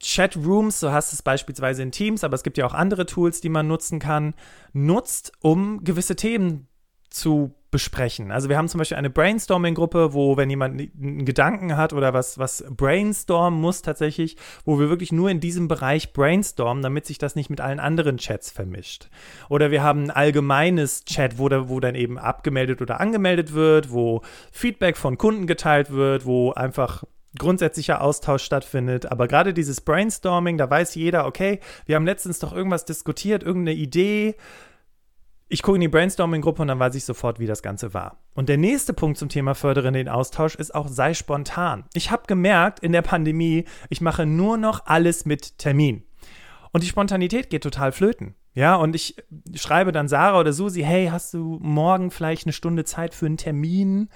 Chatrooms, 0.02 0.80
so 0.80 0.92
hast 0.92 1.12
es 1.12 1.23
beispielsweise 1.23 1.82
in 1.82 1.92
Teams, 1.92 2.25
aber 2.25 2.35
es 2.35 2.42
gibt 2.42 2.59
ja 2.59 2.66
auch 2.66 2.75
andere 2.75 3.06
Tools, 3.06 3.40
die 3.40 3.49
man 3.49 3.68
nutzen 3.68 3.99
kann, 3.99 4.35
nutzt, 4.73 5.32
um 5.40 5.85
gewisse 5.85 6.16
Themen 6.16 6.66
zu 7.09 7.54
besprechen. 7.71 8.30
Also 8.30 8.49
wir 8.50 8.59
haben 8.59 8.68
zum 8.68 8.78
Beispiel 8.78 8.99
eine 8.99 9.11
Brainstorming-Gruppe, 9.11 10.12
wo, 10.12 10.37
wenn 10.37 10.50
jemand 10.50 10.78
einen 10.78 11.25
Gedanken 11.25 11.76
hat 11.76 11.94
oder 11.94 12.12
was, 12.12 12.38
was 12.38 12.64
brainstormen 12.68 13.59
muss 13.59 13.80
tatsächlich, 13.80 14.37
wo 14.64 14.78
wir 14.78 14.90
wirklich 14.90 15.11
nur 15.11 15.30
in 15.30 15.40
diesem 15.40 15.68
Bereich 15.68 16.12
brainstormen, 16.12 16.82
damit 16.82 17.06
sich 17.06 17.16
das 17.16 17.35
nicht 17.35 17.49
mit 17.49 17.62
allen 17.62 17.80
anderen 17.80 18.18
Chats 18.18 18.50
vermischt. 18.50 19.09
Oder 19.49 19.71
wir 19.71 19.82
haben 19.82 20.04
ein 20.04 20.11
allgemeines 20.11 21.04
Chat, 21.06 21.38
wo, 21.38 21.48
da, 21.48 21.70
wo 21.70 21.81
dann 21.81 21.94
eben 21.94 22.18
abgemeldet 22.18 22.83
oder 22.83 23.00
angemeldet 23.00 23.55
wird, 23.55 23.90
wo 23.90 24.20
Feedback 24.50 24.98
von 24.98 25.16
Kunden 25.16 25.46
geteilt 25.46 25.90
wird, 25.92 26.27
wo 26.27 26.53
einfach 26.53 27.05
grundsätzlicher 27.38 28.03
Austausch 28.03 28.42
stattfindet. 28.42 29.11
Aber 29.11 29.29
gerade 29.29 29.55
dieses 29.55 29.81
Brainstorming, 29.81 30.59
da 30.59 30.68
weiß 30.68 30.95
jeder, 30.95 31.27
okay, 31.27 31.61
wir 31.87 31.97
haben 31.97 32.07
letztens 32.07 32.38
doch 32.38 32.53
irgendwas 32.53 32.85
diskutiert, 32.85 33.42
irgendeine 33.42 33.77
Idee, 33.77 34.37
ich 35.53 35.62
gucke 35.62 35.77
in 35.77 35.83
die 35.83 35.88
Brainstorming-Gruppe 35.88 36.62
und 36.62 36.68
dann 36.68 36.79
weiß 36.79 36.95
ich 36.95 37.05
sofort, 37.05 37.38
wie 37.38 37.47
das 37.47 37.62
Ganze 37.62 37.92
war. 37.92 38.16
Und 38.33 38.49
der 38.49 38.57
nächste 38.57 38.95
Punkt 38.95 39.18
zum 39.18 39.29
Thema 39.29 39.55
Fördere 39.55 39.92
den 39.92 40.09
Austausch 40.09 40.55
ist 40.55 40.75
auch 40.75 40.88
sei 40.88 41.12
spontan. 41.12 41.85
Ich 41.92 42.11
habe 42.11 42.23
gemerkt 42.27 42.81
in 42.81 42.92
der 42.92 43.03
Pandemie, 43.03 43.66
ich 43.90 44.01
mache 44.01 44.25
nur 44.25 44.57
noch 44.57 44.87
alles 44.87 45.27
mit 45.27 45.59
Termin. 45.59 46.05
Und 46.73 46.83
die 46.83 46.88
Spontanität 46.88 47.51
geht 47.51 47.62
total 47.62 47.92
flöten. 47.92 48.35
Ja, 48.55 48.77
und 48.77 48.95
ich 48.95 49.16
schreibe 49.55 49.92
dann 49.92 50.09
Sarah 50.09 50.40
oder 50.40 50.55
Susi, 50.55 50.81
hey, 50.83 51.09
hast 51.09 51.35
du 51.35 51.59
morgen 51.61 52.11
vielleicht 52.11 52.47
eine 52.47 52.55
Stunde 52.55 52.85
Zeit 52.87 53.14
für 53.14 53.27
einen 53.27 53.37
Termin? 53.37 54.09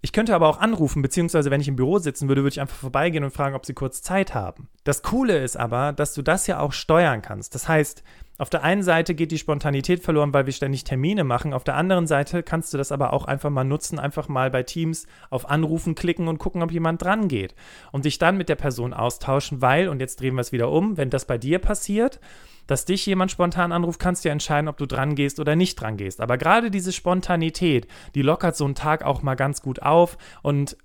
Ich 0.00 0.12
könnte 0.12 0.34
aber 0.34 0.48
auch 0.48 0.58
anrufen, 0.58 1.02
beziehungsweise 1.02 1.50
wenn 1.50 1.60
ich 1.60 1.66
im 1.66 1.74
Büro 1.74 1.98
sitzen 1.98 2.28
würde, 2.28 2.42
würde 2.42 2.54
ich 2.54 2.60
einfach 2.60 2.76
vorbeigehen 2.76 3.24
und 3.24 3.32
fragen, 3.32 3.56
ob 3.56 3.66
sie 3.66 3.74
kurz 3.74 4.00
Zeit 4.00 4.32
haben. 4.32 4.68
Das 4.84 5.02
Coole 5.02 5.38
ist 5.38 5.56
aber, 5.56 5.92
dass 5.92 6.14
du 6.14 6.22
das 6.22 6.46
ja 6.46 6.60
auch 6.60 6.72
steuern 6.72 7.20
kannst. 7.20 7.56
Das 7.56 7.66
heißt, 7.66 8.04
auf 8.38 8.48
der 8.48 8.62
einen 8.62 8.84
Seite 8.84 9.16
geht 9.16 9.32
die 9.32 9.38
Spontanität 9.38 10.00
verloren, 10.04 10.32
weil 10.32 10.46
wir 10.46 10.52
ständig 10.52 10.84
Termine 10.84 11.24
machen. 11.24 11.52
Auf 11.52 11.64
der 11.64 11.74
anderen 11.74 12.06
Seite 12.06 12.44
kannst 12.44 12.72
du 12.72 12.78
das 12.78 12.92
aber 12.92 13.12
auch 13.12 13.24
einfach 13.24 13.50
mal 13.50 13.64
nutzen, 13.64 13.98
einfach 13.98 14.28
mal 14.28 14.52
bei 14.52 14.62
Teams 14.62 15.08
auf 15.30 15.50
Anrufen 15.50 15.96
klicken 15.96 16.28
und 16.28 16.38
gucken, 16.38 16.62
ob 16.62 16.70
jemand 16.70 17.02
dran 17.02 17.26
geht. 17.26 17.56
Und 17.90 18.04
dich 18.04 18.18
dann 18.18 18.36
mit 18.36 18.48
der 18.48 18.54
Person 18.54 18.94
austauschen, 18.94 19.60
weil, 19.60 19.88
und 19.88 19.98
jetzt 19.98 20.20
drehen 20.20 20.36
wir 20.36 20.42
es 20.42 20.52
wieder 20.52 20.70
um, 20.70 20.96
wenn 20.96 21.10
das 21.10 21.24
bei 21.24 21.38
dir 21.38 21.58
passiert, 21.58 22.20
dass 22.68 22.84
dich 22.84 23.04
jemand 23.06 23.32
spontan 23.32 23.72
anruft, 23.72 23.98
kannst 23.98 24.24
du 24.24 24.28
ja 24.28 24.32
entscheiden, 24.32 24.68
ob 24.68 24.76
du 24.76 24.86
dran 24.86 25.16
gehst 25.16 25.40
oder 25.40 25.56
nicht 25.56 25.80
dran 25.80 25.96
gehst. 25.96 26.20
Aber 26.20 26.38
gerade 26.38 26.70
diese 26.70 26.92
Spontanität, 26.92 27.88
die 28.14 28.22
lockert 28.22 28.56
so 28.56 28.66
einen 28.66 28.76
Tag 28.76 29.02
auch 29.02 29.22
mal 29.22 29.34
ganz 29.34 29.62
gut 29.62 29.82
auf. 29.82 30.16
Und 30.42 30.76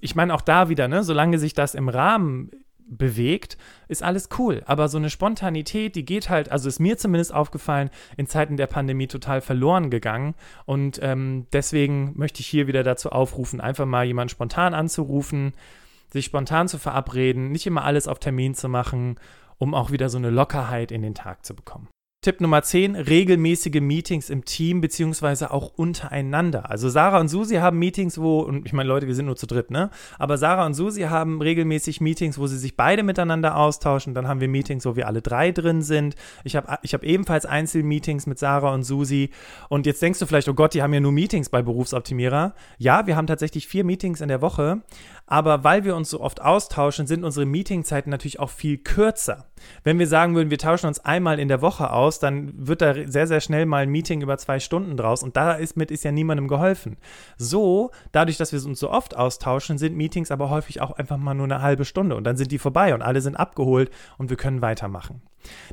ich 0.00 0.14
meine 0.14 0.32
auch 0.34 0.42
da 0.42 0.68
wieder, 0.68 0.86
ne, 0.86 1.02
solange 1.02 1.38
sich 1.38 1.54
das 1.54 1.74
im 1.74 1.88
Rahmen 1.88 2.50
bewegt, 2.88 3.56
ist 3.88 4.02
alles 4.02 4.28
cool. 4.38 4.62
Aber 4.66 4.88
so 4.88 4.98
eine 4.98 5.10
Spontanität, 5.10 5.96
die 5.96 6.04
geht 6.04 6.28
halt, 6.28 6.52
also 6.52 6.68
ist 6.68 6.80
mir 6.80 6.98
zumindest 6.98 7.34
aufgefallen, 7.34 7.90
in 8.16 8.26
Zeiten 8.26 8.58
der 8.58 8.66
Pandemie 8.66 9.06
total 9.06 9.40
verloren 9.40 9.90
gegangen. 9.90 10.34
Und 10.66 11.00
ähm, 11.02 11.46
deswegen 11.52 12.12
möchte 12.14 12.40
ich 12.40 12.46
hier 12.46 12.66
wieder 12.66 12.82
dazu 12.82 13.10
aufrufen, 13.10 13.60
einfach 13.60 13.86
mal 13.86 14.04
jemanden 14.04 14.28
spontan 14.28 14.74
anzurufen, 14.74 15.54
sich 16.12 16.26
spontan 16.26 16.68
zu 16.68 16.78
verabreden, 16.78 17.50
nicht 17.50 17.66
immer 17.66 17.84
alles 17.84 18.06
auf 18.06 18.18
Termin 18.18 18.54
zu 18.54 18.68
machen, 18.68 19.16
um 19.58 19.74
auch 19.74 19.90
wieder 19.90 20.08
so 20.08 20.18
eine 20.18 20.30
Lockerheit 20.30 20.92
in 20.92 21.02
den 21.02 21.14
Tag 21.14 21.44
zu 21.44 21.54
bekommen. 21.54 21.88
Tipp 22.26 22.40
Nummer 22.40 22.60
10, 22.60 22.96
regelmäßige 22.96 23.80
Meetings 23.80 24.30
im 24.30 24.44
Team 24.44 24.80
beziehungsweise 24.80 25.52
auch 25.52 25.70
untereinander. 25.76 26.68
Also 26.68 26.88
Sarah 26.88 27.20
und 27.20 27.28
Susi 27.28 27.54
haben 27.54 27.78
Meetings, 27.78 28.18
wo, 28.18 28.40
und 28.40 28.66
ich 28.66 28.72
meine, 28.72 28.88
Leute, 28.88 29.06
wir 29.06 29.14
sind 29.14 29.26
nur 29.26 29.36
zu 29.36 29.46
dritt, 29.46 29.70
ne? 29.70 29.90
Aber 30.18 30.36
Sarah 30.36 30.66
und 30.66 30.74
Susi 30.74 31.02
haben 31.02 31.40
regelmäßig 31.40 32.00
Meetings, 32.00 32.36
wo 32.36 32.48
sie 32.48 32.58
sich 32.58 32.76
beide 32.76 33.04
miteinander 33.04 33.56
austauschen. 33.56 34.12
Dann 34.12 34.26
haben 34.26 34.40
wir 34.40 34.48
Meetings, 34.48 34.84
wo 34.84 34.96
wir 34.96 35.06
alle 35.06 35.22
drei 35.22 35.52
drin 35.52 35.82
sind. 35.82 36.16
Ich 36.42 36.56
habe 36.56 36.80
ich 36.82 36.94
hab 36.94 37.04
ebenfalls 37.04 37.46
Einzelmeetings 37.46 38.26
mit 38.26 38.40
Sarah 38.40 38.74
und 38.74 38.82
Susi. 38.82 39.30
Und 39.68 39.86
jetzt 39.86 40.02
denkst 40.02 40.18
du 40.18 40.26
vielleicht, 40.26 40.48
oh 40.48 40.54
Gott, 40.54 40.74
die 40.74 40.82
haben 40.82 40.94
ja 40.94 40.98
nur 40.98 41.12
Meetings 41.12 41.48
bei 41.48 41.62
Berufsoptimierer. 41.62 42.54
Ja, 42.78 43.06
wir 43.06 43.14
haben 43.14 43.28
tatsächlich 43.28 43.68
vier 43.68 43.84
Meetings 43.84 44.20
in 44.20 44.26
der 44.26 44.42
Woche. 44.42 44.82
Aber 45.28 45.64
weil 45.64 45.84
wir 45.84 45.96
uns 45.96 46.10
so 46.10 46.20
oft 46.20 46.40
austauschen, 46.40 47.06
sind 47.06 47.24
unsere 47.24 47.46
Meetingzeiten 47.46 48.10
natürlich 48.10 48.38
auch 48.38 48.50
viel 48.50 48.78
kürzer. 48.78 49.46
Wenn 49.82 49.98
wir 49.98 50.06
sagen 50.06 50.34
würden, 50.36 50.50
wir 50.50 50.58
tauschen 50.58 50.86
uns 50.86 51.00
einmal 51.00 51.40
in 51.40 51.48
der 51.48 51.62
Woche 51.62 51.90
aus, 51.90 52.15
dann 52.18 52.52
wird 52.56 52.82
da 52.82 52.94
sehr, 53.06 53.26
sehr 53.26 53.40
schnell 53.40 53.66
mal 53.66 53.82
ein 53.82 53.90
Meeting 53.90 54.22
über 54.22 54.38
zwei 54.38 54.60
Stunden 54.60 54.96
draus 54.96 55.22
und 55.22 55.36
da 55.36 55.52
ist 55.52 55.76
mit 55.76 55.90
ist 55.90 56.04
ja 56.04 56.12
niemandem 56.12 56.48
geholfen. 56.48 56.96
So, 57.36 57.90
dadurch, 58.12 58.36
dass 58.36 58.52
wir 58.52 58.64
uns 58.64 58.80
so 58.80 58.90
oft 58.90 59.16
austauschen, 59.16 59.78
sind 59.78 59.96
Meetings 59.96 60.30
aber 60.30 60.50
häufig 60.50 60.80
auch 60.80 60.92
einfach 60.92 61.16
mal 61.16 61.34
nur 61.34 61.44
eine 61.44 61.62
halbe 61.62 61.84
Stunde 61.84 62.16
und 62.16 62.24
dann 62.24 62.36
sind 62.36 62.52
die 62.52 62.58
vorbei 62.58 62.94
und 62.94 63.02
alle 63.02 63.20
sind 63.20 63.36
abgeholt 63.36 63.90
und 64.18 64.30
wir 64.30 64.36
können 64.36 64.62
weitermachen. 64.62 65.22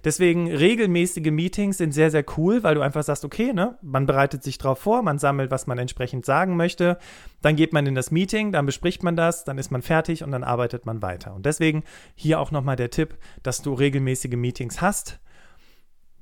Deswegen 0.04 0.52
regelmäßige 0.52 1.32
Meetings 1.32 1.78
sind 1.78 1.94
sehr, 1.94 2.12
sehr 2.12 2.26
cool, 2.38 2.64
weil 2.64 2.76
du 2.76 2.82
einfach 2.82 3.04
sagst, 3.04 3.26
okay, 3.26 3.54
ne, 3.54 3.78
man 3.82 4.06
bereitet 4.06 4.44
sich 4.44 4.58
drauf 4.58 4.80
vor, 4.80 5.02
man 5.02 5.20
sammelt, 5.20 5.52
was 5.52 5.68
man 5.68 5.78
entsprechend 5.78 6.26
sagen 6.26 6.56
möchte, 6.56 6.98
dann 7.42 7.56
geht 7.56 7.74
man 7.74 7.86
in 7.86 7.96
das 7.96 8.12
Meeting, 8.12 8.52
dann 8.52 8.66
bespricht 8.66 9.04
man 9.04 9.16
das, 9.16 9.44
dann 9.44 9.58
ist 9.58 9.72
man 9.72 9.82
fertig 9.82 10.24
und 10.24 10.32
dann 10.32 10.44
arbeitet 10.44 10.86
man 10.86 11.02
weiter. 11.02 11.34
Und 11.34 11.46
deswegen 11.46 11.84
hier 12.16 12.40
auch 12.40 12.52
nochmal 12.52 12.76
der 12.76 12.90
Tipp, 12.90 13.18
dass 13.42 13.62
du 13.62 13.74
regelmäßige 13.74 14.36
Meetings 14.36 14.82
hast, 14.82 15.20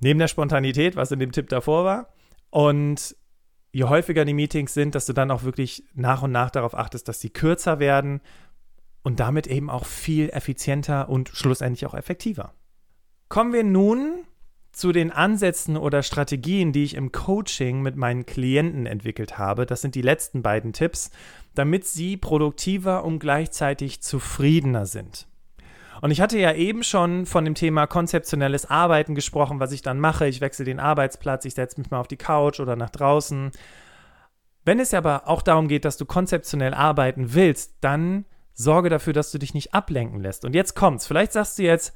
neben 0.02 0.20
der 0.20 0.28
Spontanität, 0.28 0.96
was 0.96 1.12
in 1.12 1.20
dem 1.20 1.32
Tipp 1.32 1.50
davor 1.50 1.86
war. 1.86 2.14
Und 2.50 3.16
je 3.72 3.86
häufiger 3.86 4.26
die 4.26 4.34
Meetings 4.34 4.74
sind, 4.74 4.96
dass 4.96 5.06
du 5.06 5.14
dann 5.14 5.32
auch 5.32 5.44
wirklich 5.44 5.86
nach 5.94 6.22
und 6.22 6.32
nach 6.32 6.52
darauf 6.52 6.76
achtest, 6.76 7.08
dass 7.08 7.22
sie 7.22 7.30
kürzer 7.30 7.80
werden 7.80 8.22
und 9.04 9.20
damit 9.20 9.48
eben 9.48 9.70
auch 9.70 9.86
viel 9.86 10.30
effizienter 10.30 11.10
und 11.10 11.30
schlussendlich 11.30 11.86
auch 11.86 11.94
effektiver. 11.94 12.54
Kommen 13.30 13.54
wir 13.54 13.64
nun 13.64 14.26
zu 14.72 14.92
den 14.92 15.12
Ansätzen 15.12 15.78
oder 15.78 16.02
Strategien, 16.02 16.72
die 16.72 16.84
ich 16.84 16.96
im 16.96 17.12
Coaching 17.12 17.82
mit 17.82 17.96
meinen 17.96 18.26
Klienten 18.26 18.86
entwickelt 18.86 19.38
habe. 19.38 19.66
Das 19.66 19.82
sind 19.82 19.96
die 19.96 20.02
letzten 20.02 20.42
beiden 20.42 20.74
Tipps, 20.74 21.12
damit 21.56 21.86
sie 21.86 22.16
produktiver 22.18 23.04
und 23.04 23.20
gleichzeitig 23.20 24.02
zufriedener 24.02 24.86
sind. 24.86 25.28
Und 26.02 26.10
ich 26.10 26.20
hatte 26.20 26.40
ja 26.40 26.54
eben 26.54 26.84
schon 26.84 27.28
von 27.28 27.46
dem 27.46 27.54
Thema 27.54 27.86
konzeptionelles 27.86 28.70
Arbeiten 28.70 29.14
gesprochen, 29.14 29.60
was 29.60 29.72
ich 29.72 29.84
dann 29.84 30.00
mache. 30.00 30.28
Ich 30.28 30.42
wechsle 30.42 30.66
den 30.66 30.80
Arbeitsplatz, 30.80 31.46
ich 31.46 31.54
setze 31.54 31.80
mich 31.80 31.92
mal 31.92 32.00
auf 32.00 32.08
die 32.08 32.18
Couch 32.18 32.60
oder 32.60 32.76
nach 32.76 32.90
draußen. 32.90 33.52
Wenn 34.66 34.80
es 34.80 34.94
aber 34.94 35.28
auch 35.28 35.44
darum 35.44 35.68
geht, 35.68 35.86
dass 35.86 35.98
du 35.98 36.06
konzeptionell 36.06 36.74
arbeiten 36.74 37.34
willst, 37.34 37.76
dann 37.82 38.26
sorge 38.54 38.90
dafür, 38.90 39.14
dass 39.14 39.32
du 39.32 39.38
dich 39.38 39.54
nicht 39.54 39.74
ablenken 39.74 40.20
lässt. 40.20 40.44
Und 40.44 40.56
jetzt 40.56 40.76
kommt's. 40.76 41.08
Vielleicht 41.08 41.34
sagst 41.34 41.60
du 41.60 41.64
jetzt, 41.64 41.94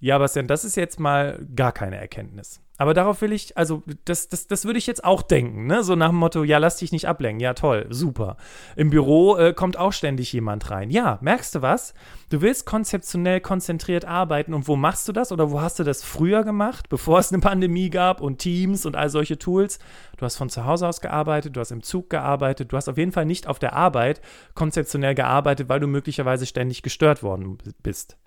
ja, 0.00 0.18
Bastian, 0.18 0.46
das 0.46 0.64
ist 0.64 0.76
jetzt 0.76 1.00
mal 1.00 1.44
gar 1.54 1.72
keine 1.72 1.96
Erkenntnis. 1.96 2.60
Aber 2.80 2.94
darauf 2.94 3.20
will 3.22 3.32
ich, 3.32 3.56
also 3.56 3.82
das, 4.04 4.28
das, 4.28 4.46
das 4.46 4.64
würde 4.64 4.78
ich 4.78 4.86
jetzt 4.86 5.02
auch 5.02 5.22
denken, 5.22 5.66
ne? 5.66 5.82
So 5.82 5.96
nach 5.96 6.10
dem 6.10 6.16
Motto, 6.16 6.44
ja, 6.44 6.58
lass 6.58 6.76
dich 6.76 6.92
nicht 6.92 7.08
ablenken. 7.08 7.40
Ja, 7.40 7.54
toll, 7.54 7.86
super. 7.90 8.36
Im 8.76 8.90
Büro 8.90 9.36
äh, 9.36 9.52
kommt 9.52 9.76
auch 9.76 9.92
ständig 9.92 10.32
jemand 10.32 10.70
rein. 10.70 10.88
Ja, 10.90 11.18
merkst 11.20 11.56
du 11.56 11.62
was? 11.62 11.92
Du 12.30 12.40
willst 12.40 12.66
konzeptionell 12.66 13.40
konzentriert 13.40 14.04
arbeiten 14.04 14.54
und 14.54 14.68
wo 14.68 14.76
machst 14.76 15.08
du 15.08 15.12
das 15.12 15.32
oder 15.32 15.50
wo 15.50 15.60
hast 15.60 15.80
du 15.80 15.82
das 15.82 16.04
früher 16.04 16.44
gemacht, 16.44 16.88
bevor 16.88 17.18
es 17.18 17.32
eine 17.32 17.40
Pandemie 17.40 17.90
gab 17.90 18.20
und 18.20 18.38
Teams 18.38 18.86
und 18.86 18.94
all 18.94 19.10
solche 19.10 19.38
Tools? 19.40 19.80
Du 20.16 20.24
hast 20.24 20.36
von 20.36 20.48
zu 20.48 20.64
Hause 20.64 20.86
aus 20.86 21.00
gearbeitet, 21.00 21.56
du 21.56 21.60
hast 21.60 21.72
im 21.72 21.82
Zug 21.82 22.10
gearbeitet, 22.10 22.70
du 22.70 22.76
hast 22.76 22.88
auf 22.88 22.98
jeden 22.98 23.10
Fall 23.10 23.26
nicht 23.26 23.48
auf 23.48 23.58
der 23.58 23.72
Arbeit 23.72 24.20
konzeptionell 24.54 25.16
gearbeitet, 25.16 25.68
weil 25.68 25.80
du 25.80 25.88
möglicherweise 25.88 26.46
ständig 26.46 26.82
gestört 26.82 27.24
worden 27.24 27.58
bist. 27.82 28.18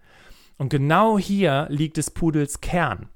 Und 0.61 0.69
genau 0.69 1.17
hier 1.17 1.65
liegt 1.71 1.97
des 1.97 2.11
Pudels 2.11 2.61
Kern. 2.61 3.09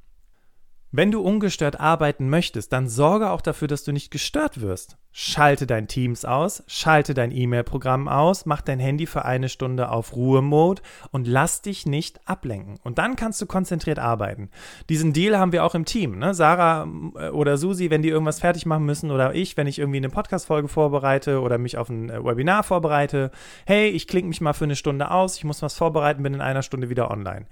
Wenn 0.89 1.11
du 1.11 1.21
ungestört 1.21 1.79
arbeiten 1.79 2.27
möchtest, 2.27 2.73
dann 2.73 2.89
sorge 2.89 3.29
auch 3.29 3.41
dafür, 3.41 3.67
dass 3.67 3.83
du 3.83 3.91
nicht 3.91 4.09
gestört 4.09 4.61
wirst. 4.61 4.97
Schalte 5.17 5.65
dein 5.65 5.87
Teams 5.87 6.25
aus, 6.25 6.61
schalte 6.67 7.13
dein 7.13 7.31
E-Mail-Programm 7.31 8.09
aus, 8.09 8.45
mach 8.45 8.59
dein 8.59 8.81
Handy 8.81 9.05
für 9.05 9.23
eine 9.23 9.47
Stunde 9.47 9.89
auf 9.89 10.13
Ruhemode 10.13 10.81
und 11.09 11.25
lass 11.25 11.61
dich 11.61 11.85
nicht 11.85 12.19
ablenken. 12.25 12.79
Und 12.83 12.97
dann 12.97 13.15
kannst 13.15 13.41
du 13.41 13.45
konzentriert 13.45 13.97
arbeiten. 13.97 14.49
Diesen 14.89 15.13
Deal 15.13 15.39
haben 15.39 15.53
wir 15.53 15.63
auch 15.63 15.73
im 15.73 15.85
Team. 15.85 16.19
Ne? 16.19 16.33
Sarah 16.33 16.85
äh, 17.15 17.29
oder 17.29 17.55
Susi, 17.55 17.89
wenn 17.89 18.01
die 18.01 18.09
irgendwas 18.09 18.41
fertig 18.41 18.65
machen 18.65 18.83
müssen 18.83 19.09
oder 19.09 19.33
ich, 19.33 19.55
wenn 19.55 19.67
ich 19.67 19.79
irgendwie 19.79 19.99
eine 19.99 20.09
Podcast-Folge 20.09 20.67
vorbereite 20.67 21.39
oder 21.39 21.59
mich 21.59 21.77
auf 21.77 21.87
ein 21.87 22.09
äh, 22.09 22.21
Webinar 22.21 22.63
vorbereite. 22.63 23.31
Hey, 23.65 23.87
ich 23.87 24.09
klinge 24.09 24.27
mich 24.27 24.41
mal 24.41 24.51
für 24.51 24.65
eine 24.65 24.75
Stunde 24.75 25.11
aus, 25.11 25.37
ich 25.37 25.45
muss 25.45 25.61
was 25.61 25.75
vorbereiten, 25.75 26.23
bin 26.23 26.33
in 26.33 26.41
einer 26.41 26.61
Stunde 26.61 26.89
wieder 26.89 27.09
online. 27.09 27.45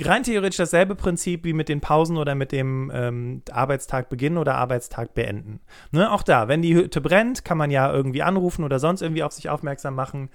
Rein 0.00 0.22
theoretisch 0.22 0.58
dasselbe 0.58 0.94
Prinzip 0.94 1.42
wie 1.44 1.52
mit 1.52 1.68
den 1.68 1.80
Pausen 1.80 2.16
oder 2.16 2.36
mit 2.36 2.52
dem 2.52 2.92
ähm, 2.94 3.42
Arbeitstag 3.50 4.08
beginnen 4.08 4.38
oder 4.38 4.54
Arbeitstag 4.54 5.14
beenden. 5.14 5.58
Ne? 5.90 6.12
Auch 6.12 6.22
da, 6.22 6.46
wenn 6.46 6.62
die 6.62 6.76
Hütte 6.76 7.07
brennt, 7.08 7.44
kann 7.44 7.58
man 7.58 7.70
ja 7.70 7.90
irgendwie 7.90 8.22
anrufen 8.22 8.64
oder 8.64 8.78
sonst 8.78 9.00
irgendwie 9.00 9.22
auf 9.22 9.32
sich 9.32 9.48
aufmerksam 9.48 9.94
machen. 9.94 10.28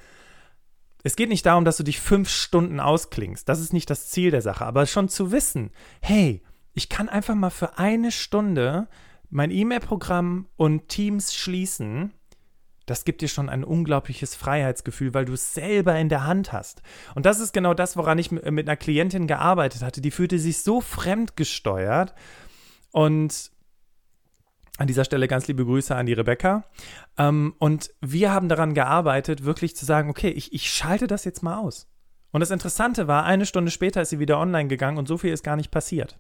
Es 1.04 1.16
geht 1.16 1.30
nicht 1.30 1.46
darum, 1.46 1.66
dass 1.66 1.78
du 1.78 1.84
dich 1.84 2.00
fünf 2.00 2.30
Stunden 2.30 2.80
ausklingst. 2.80 3.48
Das 3.48 3.60
ist 3.60 3.74
nicht 3.74 3.90
das 3.90 4.10
Ziel 4.10 4.32
der 4.32 4.42
Sache. 4.42 4.66
Aber 4.66 4.86
schon 4.86 5.10
zu 5.10 5.32
wissen, 5.32 5.72
hey, 6.02 6.42
ich 6.74 6.90
kann 6.90 7.10
einfach 7.10 7.36
mal 7.36 7.50
für 7.50 7.78
eine 7.78 8.12
Stunde 8.12 8.88
mein 9.30 9.52
E-Mail-Programm 9.52 10.48
und 10.56 10.88
Teams 10.88 11.36
schließen. 11.36 12.14
Das 12.86 13.06
gibt 13.06 13.22
dir 13.22 13.28
schon 13.28 13.50
ein 13.50 13.64
unglaubliches 13.64 14.36
Freiheitsgefühl, 14.36 15.14
weil 15.14 15.26
du 15.26 15.34
es 15.34 15.54
selber 15.54 15.98
in 15.98 16.10
der 16.10 16.26
Hand 16.26 16.54
hast. 16.54 16.82
Und 17.16 17.26
das 17.26 17.40
ist 17.40 17.54
genau 17.54 17.74
das, 17.74 17.98
woran 17.98 18.18
ich 18.18 18.32
mit 18.32 18.68
einer 18.68 18.78
Klientin 18.78 19.28
gearbeitet 19.28 19.82
hatte. 19.84 20.02
Die 20.02 20.12
fühlte 20.12 20.40
sich 20.40 20.64
so 20.64 20.82
fremdgesteuert 20.82 22.14
und 22.92 23.53
an 24.78 24.88
dieser 24.88 25.06
Stelle 25.06 25.28
ganz 25.28 25.48
liebe 25.48 25.66
Grüße 25.66 25.96
an 25.96 26.06
die 26.06 26.14
Rebecca. 26.14 26.66
Ähm, 27.18 27.54
und 27.60 27.92
wir 28.02 28.32
haben 28.32 28.50
daran 28.50 28.74
gearbeitet, 28.74 29.46
wirklich 29.46 29.76
zu 29.76 29.86
sagen, 29.86 30.10
okay, 30.10 30.30
ich, 30.30 30.54
ich 30.54 30.72
schalte 30.72 31.08
das 31.08 31.26
jetzt 31.26 31.44
mal 31.44 31.60
aus. 31.60 31.88
Und 32.34 32.40
das 32.40 32.50
Interessante 32.50 33.08
war, 33.08 33.26
eine 33.26 33.46
Stunde 33.46 33.70
später 33.70 34.02
ist 34.02 34.10
sie 34.10 34.18
wieder 34.18 34.40
online 34.40 34.68
gegangen 34.68 34.98
und 34.98 35.08
so 35.08 35.20
viel 35.20 35.32
ist 35.32 35.44
gar 35.44 35.56
nicht 35.56 35.70
passiert. 35.70 36.18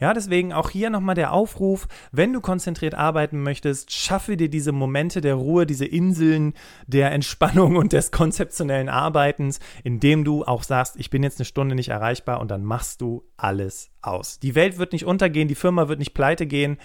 Ja, 0.00 0.14
deswegen 0.14 0.54
auch 0.54 0.70
hier 0.70 0.88
nochmal 0.88 1.14
der 1.14 1.34
Aufruf, 1.34 1.86
wenn 2.12 2.32
du 2.32 2.40
konzentriert 2.40 2.94
arbeiten 2.94 3.42
möchtest, 3.42 3.92
schaffe 3.92 4.38
dir 4.38 4.48
diese 4.48 4.72
Momente 4.72 5.20
der 5.20 5.34
Ruhe, 5.34 5.66
diese 5.66 5.84
Inseln 5.84 6.54
der 6.86 7.12
Entspannung 7.12 7.76
und 7.76 7.92
des 7.92 8.10
konzeptionellen 8.10 8.88
Arbeitens, 8.88 9.60
indem 9.84 10.24
du 10.24 10.44
auch 10.44 10.62
sagst, 10.62 10.96
ich 10.96 11.10
bin 11.10 11.22
jetzt 11.22 11.38
eine 11.38 11.44
Stunde 11.44 11.74
nicht 11.74 11.90
erreichbar 11.90 12.40
und 12.40 12.50
dann 12.50 12.64
machst 12.64 13.02
du 13.02 13.28
alles 13.36 13.90
aus. 14.00 14.38
Die 14.38 14.54
Welt 14.54 14.78
wird 14.78 14.94
nicht 14.94 15.04
untergehen, 15.04 15.46
die 15.46 15.54
Firma 15.54 15.88
wird 15.88 15.98
nicht 15.98 16.14
pleite 16.14 16.46
gehen, 16.46 16.78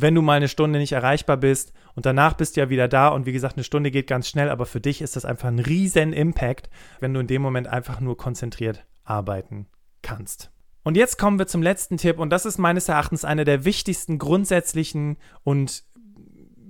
wenn 0.00 0.14
du 0.14 0.22
mal 0.22 0.34
eine 0.34 0.48
Stunde 0.48 0.78
nicht 0.78 0.92
erreichbar 0.92 1.36
bist 1.36 1.72
und 1.94 2.06
danach 2.06 2.34
bist 2.34 2.56
du 2.56 2.60
ja 2.60 2.70
wieder 2.70 2.88
da 2.88 3.08
und 3.08 3.26
wie 3.26 3.32
gesagt, 3.32 3.56
eine 3.56 3.64
Stunde 3.64 3.90
geht 3.90 4.06
ganz 4.06 4.28
schnell, 4.28 4.48
aber 4.48 4.66
für 4.66 4.80
dich 4.80 5.02
ist 5.02 5.16
das 5.16 5.24
einfach 5.24 5.48
ein 5.48 5.58
riesen 5.58 6.12
Impact, 6.12 6.70
wenn 7.00 7.14
du 7.14 7.20
in 7.20 7.26
dem 7.26 7.42
Moment 7.42 7.68
einfach 7.68 8.00
nur 8.00 8.16
konzentriert 8.16 8.86
arbeiten 9.04 9.66
kannst. 10.02 10.50
Und 10.82 10.96
jetzt 10.96 11.18
kommen 11.18 11.38
wir 11.38 11.46
zum 11.46 11.62
letzten 11.62 11.98
Tipp 11.98 12.18
und 12.18 12.30
das 12.30 12.46
ist 12.46 12.58
meines 12.58 12.88
Erachtens 12.88 13.24
einer 13.24 13.44
der 13.44 13.64
wichtigsten 13.64 14.18
grundsätzlichen 14.18 15.18
und 15.42 15.84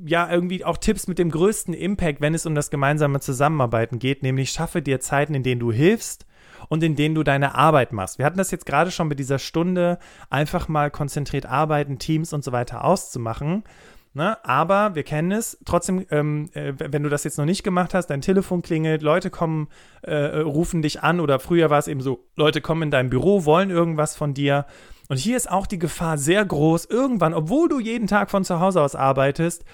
ja, 0.05 0.31
irgendwie 0.31 0.65
auch 0.65 0.79
Tipps 0.79 1.07
mit 1.07 1.19
dem 1.19 1.31
größten 1.31 1.75
Impact, 1.75 2.21
wenn 2.21 2.35
es 2.35 2.47
um 2.47 2.55
das 2.55 2.71
gemeinsame 2.71 3.21
Zusammenarbeiten 3.21 3.99
geht, 3.99 4.23
nämlich 4.23 4.51
schaffe 4.51 4.83
dir 4.83 5.01
Zeiten, 5.01 5.35
in 5.35 5.43
denen 5.43 5.61
du 5.61 5.73
hilfst 5.73 6.27
und 6.69 6.83
in 6.83 6.97
denen 6.97 7.15
du 7.15 7.23
deine 7.23 7.55
Arbeit 7.55 7.93
machst. 7.93 8.19
Wir 8.19 8.27
hatten 8.27 8.39
das 8.39 8.51
jetzt 8.51 8.67
gerade 8.67 8.91
schon 8.91 9.09
mit 9.09 9.19
dieser 9.19 9.39
Stunde, 9.39 9.99
einfach 10.29 10.69
mal 10.69 10.91
konzentriert 10.91 11.47
arbeiten, 11.47 11.99
Teams 11.99 12.33
und 12.33 12.45
so 12.45 12.53
weiter 12.53 12.85
auszumachen. 12.85 13.65
Ne? 14.13 14.45
Aber 14.45 14.97
wir 14.97 15.05
kennen 15.05 15.31
es. 15.31 15.59
Trotzdem, 15.65 16.05
ähm, 16.11 16.51
äh, 16.55 16.73
wenn 16.77 17.05
du 17.05 17.09
das 17.09 17.23
jetzt 17.23 17.39
noch 17.39 17.45
nicht 17.45 17.63
gemacht 17.63 17.95
hast, 17.95 18.09
dein 18.09 18.21
Telefon 18.21 18.61
klingelt, 18.63 19.03
Leute 19.03 19.31
kommen, 19.31 19.69
äh, 20.03 20.13
äh, 20.13 20.41
rufen 20.41 20.83
dich 20.83 21.03
an 21.03 21.21
oder 21.21 21.39
früher 21.39 21.71
war 21.71 21.79
es 21.79 21.87
eben 21.87 22.01
so, 22.01 22.27
Leute 22.35 22.61
kommen 22.61 22.83
in 22.83 22.91
dein 22.91 23.09
Büro, 23.09 23.45
wollen 23.45 23.71
irgendwas 23.71 24.17
von 24.17 24.35
dir. 24.35 24.67
Und 25.09 25.19
hier 25.19 25.37
ist 25.37 25.51
auch 25.51 25.67
die 25.67 25.79
Gefahr 25.79 26.19
sehr 26.19 26.45
groß, 26.45 26.87
irgendwann, 26.87 27.35
obwohl 27.35 27.69
du 27.69 27.79
jeden 27.79 28.09
Tag 28.09 28.31
von 28.31 28.45
zu 28.45 28.59
Hause 28.59 28.81
aus 28.81 28.97
arbeitest, 28.97 29.65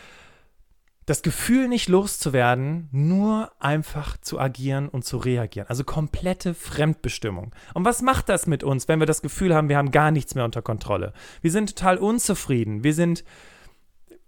das 1.06 1.22
Gefühl 1.22 1.68
nicht 1.68 1.88
loszuwerden, 1.88 2.88
nur 2.90 3.52
einfach 3.60 4.16
zu 4.18 4.40
agieren 4.40 4.88
und 4.88 5.04
zu 5.04 5.18
reagieren. 5.18 5.68
Also 5.68 5.84
komplette 5.84 6.52
Fremdbestimmung. 6.52 7.54
Und 7.74 7.84
was 7.84 8.02
macht 8.02 8.28
das 8.28 8.48
mit 8.48 8.64
uns, 8.64 8.88
wenn 8.88 8.98
wir 8.98 9.06
das 9.06 9.22
Gefühl 9.22 9.54
haben, 9.54 9.68
wir 9.68 9.76
haben 9.76 9.92
gar 9.92 10.10
nichts 10.10 10.34
mehr 10.34 10.44
unter 10.44 10.62
Kontrolle? 10.62 11.12
Wir 11.42 11.52
sind 11.52 11.76
total 11.76 11.98
unzufrieden, 11.98 12.82
wir 12.82 12.92
sind 12.92 13.22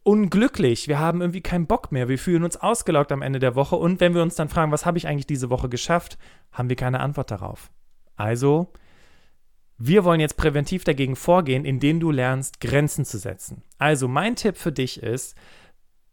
unglücklich, 0.05 0.87
wir 0.87 1.01
haben 1.01 1.21
irgendwie 1.21 1.41
keinen 1.41 1.67
Bock 1.67 1.91
mehr, 1.91 2.09
wir 2.09 2.19
fühlen 2.19 2.45
uns 2.45 2.57
ausgelaugt 2.57 3.11
am 3.11 3.23
Ende 3.23 3.41
der 3.41 3.57
Woche 3.57 3.77
und 3.77 4.01
wenn 4.01 4.15
wir 4.15 4.23
uns 4.23 4.37
dann 4.37 4.49
fragen, 4.49 4.71
was 4.71 4.87
habe 4.87 4.99
ich 4.99 5.09
eigentlich 5.09 5.27
diese 5.27 5.51
Woche 5.51 5.69
geschafft, 5.69 6.17
haben 6.53 6.69
wir 6.69 6.77
keine 6.77 7.01
Antwort 7.01 7.33
darauf. 7.33 7.73
Also, 8.15 8.73
wir 9.77 10.05
wollen 10.05 10.21
jetzt 10.21 10.37
präventiv 10.37 10.85
dagegen 10.85 11.17
vorgehen, 11.17 11.65
indem 11.65 12.01
du 12.01 12.11
lernst, 12.11 12.61
Grenzen 12.61 13.05
zu 13.05 13.19
setzen. 13.19 13.63
Also, 13.79 14.09
mein 14.09 14.37
Tipp 14.37 14.57
für 14.57 14.73
dich 14.73 15.03
ist, 15.03 15.37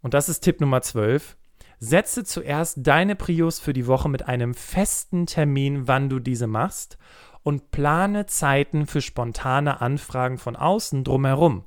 und 0.06 0.14
das 0.14 0.30
ist 0.30 0.42
Tipp 0.42 0.62
Nummer 0.62 0.84
12, 0.84 1.36
setze 1.80 2.24
zuerst 2.24 2.78
deine 2.86 3.16
Prios 3.16 3.60
für 3.60 3.74
die 3.74 3.88
Woche 3.88 4.08
mit 4.08 4.28
einem 4.28 4.54
festen 4.54 5.26
Termin, 5.26 5.88
wann 5.88 6.10
du 6.10 6.20
diese 6.20 6.46
machst 6.46 7.00
und 7.42 7.72
plane 7.72 8.28
Zeiten 8.28 8.86
für 8.86 9.02
spontane 9.02 9.82
Anfragen 9.82 10.38
von 10.38 10.56
außen 10.56 11.04
drumherum. 11.04 11.66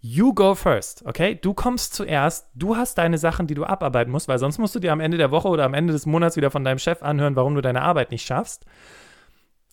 You 0.00 0.32
go 0.32 0.54
first, 0.54 1.04
okay? 1.04 1.38
Du 1.38 1.52
kommst 1.52 1.92
zuerst, 1.92 2.48
du 2.54 2.78
hast 2.78 2.96
deine 2.96 3.18
Sachen, 3.18 3.46
die 3.46 3.54
du 3.54 3.66
abarbeiten 3.66 4.10
musst, 4.10 4.26
weil 4.26 4.38
sonst 4.38 4.56
musst 4.56 4.74
du 4.74 4.80
dir 4.80 4.92
am 4.94 5.00
Ende 5.00 5.18
der 5.18 5.30
Woche 5.30 5.48
oder 5.48 5.64
am 5.66 5.74
Ende 5.74 5.92
des 5.92 6.06
Monats 6.06 6.38
wieder 6.38 6.50
von 6.50 6.64
deinem 6.64 6.78
Chef 6.78 7.02
anhören, 7.02 7.36
warum 7.36 7.54
du 7.54 7.60
deine 7.60 7.82
Arbeit 7.82 8.10
nicht 8.10 8.24
schaffst. 8.24 8.64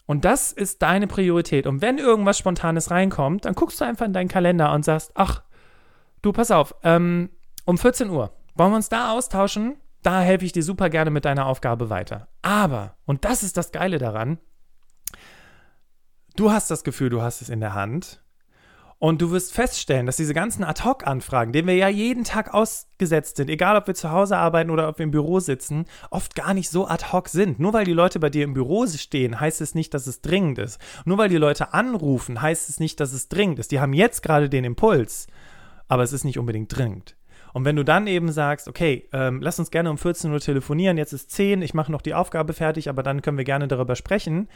Und 0.06 0.26
das 0.26 0.52
ist 0.52 0.82
deine 0.82 1.08
Priorität. 1.08 1.68
Und 1.68 1.82
wenn 1.82 2.00
irgendwas 2.00 2.38
Spontanes 2.38 2.92
reinkommt, 2.92 3.46
dann 3.46 3.56
guckst 3.56 3.80
du 3.80 3.86
einfach 3.86 4.08
in 4.08 4.12
deinen 4.12 4.28
Kalender 4.28 4.74
und 4.74 4.84
sagst, 4.84 5.12
ach, 5.16 5.44
du, 6.22 6.34
pass 6.34 6.52
auf, 6.52 6.76
ähm, 6.84 7.30
um 7.66 7.78
14 7.78 8.10
Uhr. 8.10 8.32
Wollen 8.56 8.72
wir 8.72 8.76
uns 8.76 8.90
da 8.90 9.12
austauschen? 9.12 9.78
Da 10.04 10.22
helfe 10.22 10.46
ich 10.46 10.52
dir 10.52 10.64
super 10.64 10.90
gerne 10.90 11.12
mit 11.12 11.26
deiner 11.26 11.46
Aufgabe 11.46 11.90
weiter. 11.90 12.28
Aber, 12.42 12.96
und 13.06 13.24
das 13.24 13.44
ist 13.44 13.58
das 13.58 13.72
Geile 13.72 13.98
daran, 13.98 14.40
du 16.36 16.52
hast 16.52 16.72
das 16.72 16.84
Gefühl, 16.84 17.10
du 17.10 17.22
hast 17.22 17.42
es 17.42 17.50
in 17.50 17.60
der 17.60 17.74
Hand. 17.74 18.24
Und 19.02 19.20
du 19.20 19.32
wirst 19.32 19.52
feststellen, 19.52 20.06
dass 20.06 20.18
diese 20.18 20.36
ganzen 20.36 20.64
Ad-Hoc-Anfragen, 20.64 21.52
denen 21.52 21.68
wir 21.68 21.74
ja 21.74 21.88
jeden 21.88 22.24
Tag 22.24 22.54
ausgesetzt 22.54 23.38
sind, 23.38 23.50
egal 23.50 23.76
ob 23.76 23.88
wir 23.88 23.96
zu 23.96 24.12
Hause 24.12 24.38
arbeiten 24.38 24.70
oder 24.70 24.88
ob 24.88 25.00
wir 25.00 25.06
im 25.06 25.10
Büro 25.10 25.40
sitzen, 25.40 25.86
oft 26.12 26.36
gar 26.36 26.54
nicht 26.54 26.70
so 26.70 26.88
ad-hoc 26.88 27.28
sind. 27.28 27.60
Nur 27.60 27.74
weil 27.74 27.84
die 27.84 27.94
Leute 27.94 28.20
bei 28.20 28.30
dir 28.30 28.44
im 28.44 28.54
Büro 28.54 28.86
stehen, 28.86 29.40
heißt 29.40 29.60
es 29.60 29.74
nicht, 29.74 29.96
dass 29.96 30.06
es 30.06 30.22
dringend 30.22 30.60
ist. 30.60 30.80
Nur 31.04 31.18
weil 31.18 31.30
die 31.30 31.38
Leute 31.38 31.74
anrufen, 31.74 32.44
heißt 32.44 32.70
es 32.70 32.80
nicht, 32.80 33.00
dass 33.00 33.12
es 33.12 33.28
dringend 33.28 33.58
ist. 33.58 33.72
Die 33.72 33.80
haben 33.80 33.94
jetzt 33.94 34.22
gerade 34.22 34.50
den 34.50 34.66
Impuls, 34.66 35.26
aber 35.88 36.04
es 36.04 36.14
ist 36.14 36.24
nicht 36.24 36.38
unbedingt 36.38 36.78
dringend. 36.78 37.16
Und 37.54 37.66
wenn 37.66 37.76
du 37.76 37.84
dann 37.84 38.08
eben 38.08 38.32
sagst, 38.32 38.68
okay, 38.68 39.10
ähm, 39.14 39.42
lass 39.42 39.60
uns 39.60 39.72
gerne 39.72 39.90
um 39.90 39.98
14 39.98 40.32
Uhr 40.32 40.40
telefonieren, 40.40 40.98
jetzt 40.98 41.14
ist 41.14 41.32
10, 41.32 41.62
ich 41.62 41.74
mache 41.74 41.92
noch 41.92 42.02
die 42.02 42.14
Aufgabe 42.14 42.54
fertig, 42.54 42.90
aber 42.90 43.04
dann 43.04 43.22
können 43.22 43.38
wir 43.38 43.46
gerne 43.46 43.68
darüber 43.68 43.96
sprechen, 43.96 44.48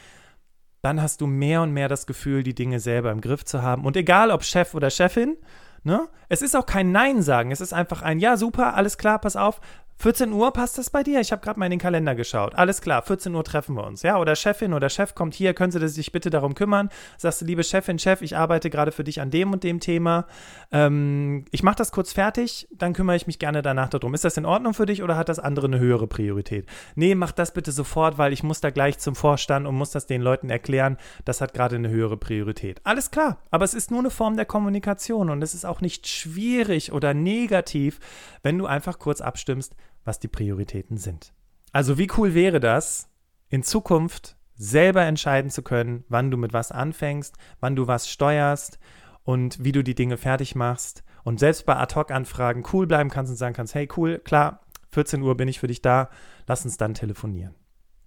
dann 0.82 1.02
hast 1.02 1.20
du 1.20 1.26
mehr 1.26 1.62
und 1.62 1.72
mehr 1.72 1.88
das 1.88 2.06
Gefühl, 2.06 2.42
die 2.42 2.54
Dinge 2.54 2.80
selber 2.80 3.10
im 3.10 3.20
Griff 3.20 3.44
zu 3.44 3.62
haben. 3.62 3.84
Und 3.84 3.96
egal 3.96 4.30
ob 4.30 4.44
Chef 4.44 4.74
oder 4.74 4.90
Chefin, 4.90 5.36
ne? 5.82 6.08
Es 6.28 6.42
ist 6.42 6.56
auch 6.56 6.66
kein 6.66 6.92
Nein 6.92 7.22
sagen. 7.22 7.50
Es 7.50 7.60
ist 7.60 7.72
einfach 7.72 8.02
ein 8.02 8.18
Ja, 8.18 8.36
super, 8.36 8.74
alles 8.74 8.98
klar, 8.98 9.18
pass 9.18 9.36
auf, 9.36 9.60
14 9.98 10.30
Uhr 10.30 10.52
passt 10.52 10.76
das 10.76 10.90
bei 10.90 11.02
dir? 11.02 11.20
Ich 11.20 11.32
habe 11.32 11.40
gerade 11.40 11.58
mal 11.58 11.66
in 11.66 11.70
den 11.70 11.78
Kalender 11.80 12.14
geschaut. 12.14 12.54
Alles 12.54 12.82
klar, 12.82 13.00
14 13.00 13.34
Uhr 13.34 13.42
treffen 13.42 13.76
wir 13.76 13.84
uns. 13.84 14.02
Ja, 14.02 14.18
oder 14.18 14.36
Chefin 14.36 14.74
oder 14.74 14.90
Chef 14.90 15.14
kommt 15.14 15.34
hier, 15.34 15.54
können 15.54 15.72
Sie 15.72 15.88
sich 15.88 16.12
bitte 16.12 16.28
darum 16.28 16.54
kümmern? 16.54 16.90
Sagst 17.16 17.40
du, 17.40 17.46
liebe 17.46 17.64
Chefin, 17.64 17.98
Chef, 17.98 18.20
ich 18.20 18.36
arbeite 18.36 18.68
gerade 18.68 18.92
für 18.92 19.04
dich 19.04 19.22
an 19.22 19.30
dem 19.30 19.54
und 19.54 19.64
dem 19.64 19.80
Thema. 19.80 20.26
Ähm, 20.70 21.46
ich 21.50 21.62
mache 21.62 21.76
das 21.76 21.92
kurz 21.92 22.12
fertig, 22.12 22.68
dann 22.72 22.92
kümmere 22.92 23.16
ich 23.16 23.26
mich 23.26 23.38
gerne 23.38 23.62
danach 23.62 23.88
darum. 23.88 24.12
Ist 24.12 24.24
das 24.24 24.36
in 24.36 24.44
Ordnung 24.44 24.74
für 24.74 24.84
dich 24.84 25.02
oder 25.02 25.16
hat 25.16 25.30
das 25.30 25.38
andere 25.38 25.66
eine 25.66 25.78
höhere 25.78 26.06
Priorität? 26.06 26.68
Nee, 26.94 27.14
mach 27.14 27.32
das 27.32 27.54
bitte 27.54 27.72
sofort, 27.72 28.18
weil 28.18 28.34
ich 28.34 28.42
muss 28.42 28.60
da 28.60 28.68
gleich 28.68 28.98
zum 28.98 29.14
Vorstand 29.14 29.66
und 29.66 29.76
muss 29.76 29.92
das 29.92 30.06
den 30.06 30.20
Leuten 30.20 30.50
erklären. 30.50 30.98
Das 31.24 31.40
hat 31.40 31.54
gerade 31.54 31.76
eine 31.76 31.88
höhere 31.88 32.18
Priorität. 32.18 32.82
Alles 32.84 33.10
klar, 33.10 33.38
aber 33.50 33.64
es 33.64 33.72
ist 33.72 33.90
nur 33.90 34.00
eine 34.00 34.10
Form 34.10 34.36
der 34.36 34.44
Kommunikation 34.44 35.30
und 35.30 35.40
es 35.40 35.54
ist 35.54 35.64
auch 35.64 35.80
nicht 35.80 36.06
schwierig 36.06 36.92
oder 36.92 37.14
negativ, 37.14 37.98
wenn 38.42 38.58
du 38.58 38.66
einfach 38.66 38.98
kurz 38.98 39.22
abstimmst, 39.22 39.74
was 40.06 40.18
die 40.18 40.28
Prioritäten 40.28 40.96
sind. 40.96 41.32
Also 41.72 41.98
wie 41.98 42.08
cool 42.16 42.34
wäre 42.34 42.60
das, 42.60 43.08
in 43.48 43.62
Zukunft 43.62 44.36
selber 44.54 45.02
entscheiden 45.02 45.50
zu 45.50 45.62
können, 45.62 46.04
wann 46.08 46.30
du 46.30 46.36
mit 46.36 46.52
was 46.52 46.72
anfängst, 46.72 47.36
wann 47.60 47.76
du 47.76 47.86
was 47.86 48.08
steuerst 48.08 48.78
und 49.24 49.62
wie 49.62 49.72
du 49.72 49.84
die 49.84 49.94
Dinge 49.94 50.16
fertig 50.16 50.54
machst 50.54 51.04
und 51.24 51.38
selbst 51.38 51.66
bei 51.66 51.76
Ad-Hoc-Anfragen 51.76 52.64
cool 52.72 52.86
bleiben 52.86 53.10
kannst 53.10 53.30
und 53.30 53.36
sagen 53.36 53.54
kannst, 53.54 53.74
hey 53.74 53.88
cool, 53.96 54.18
klar, 54.20 54.60
14 54.92 55.20
Uhr 55.22 55.36
bin 55.36 55.48
ich 55.48 55.60
für 55.60 55.66
dich 55.66 55.82
da, 55.82 56.08
lass 56.46 56.64
uns 56.64 56.78
dann 56.78 56.94
telefonieren. 56.94 57.54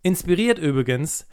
Inspiriert 0.01 0.57
übrigens 0.57 1.27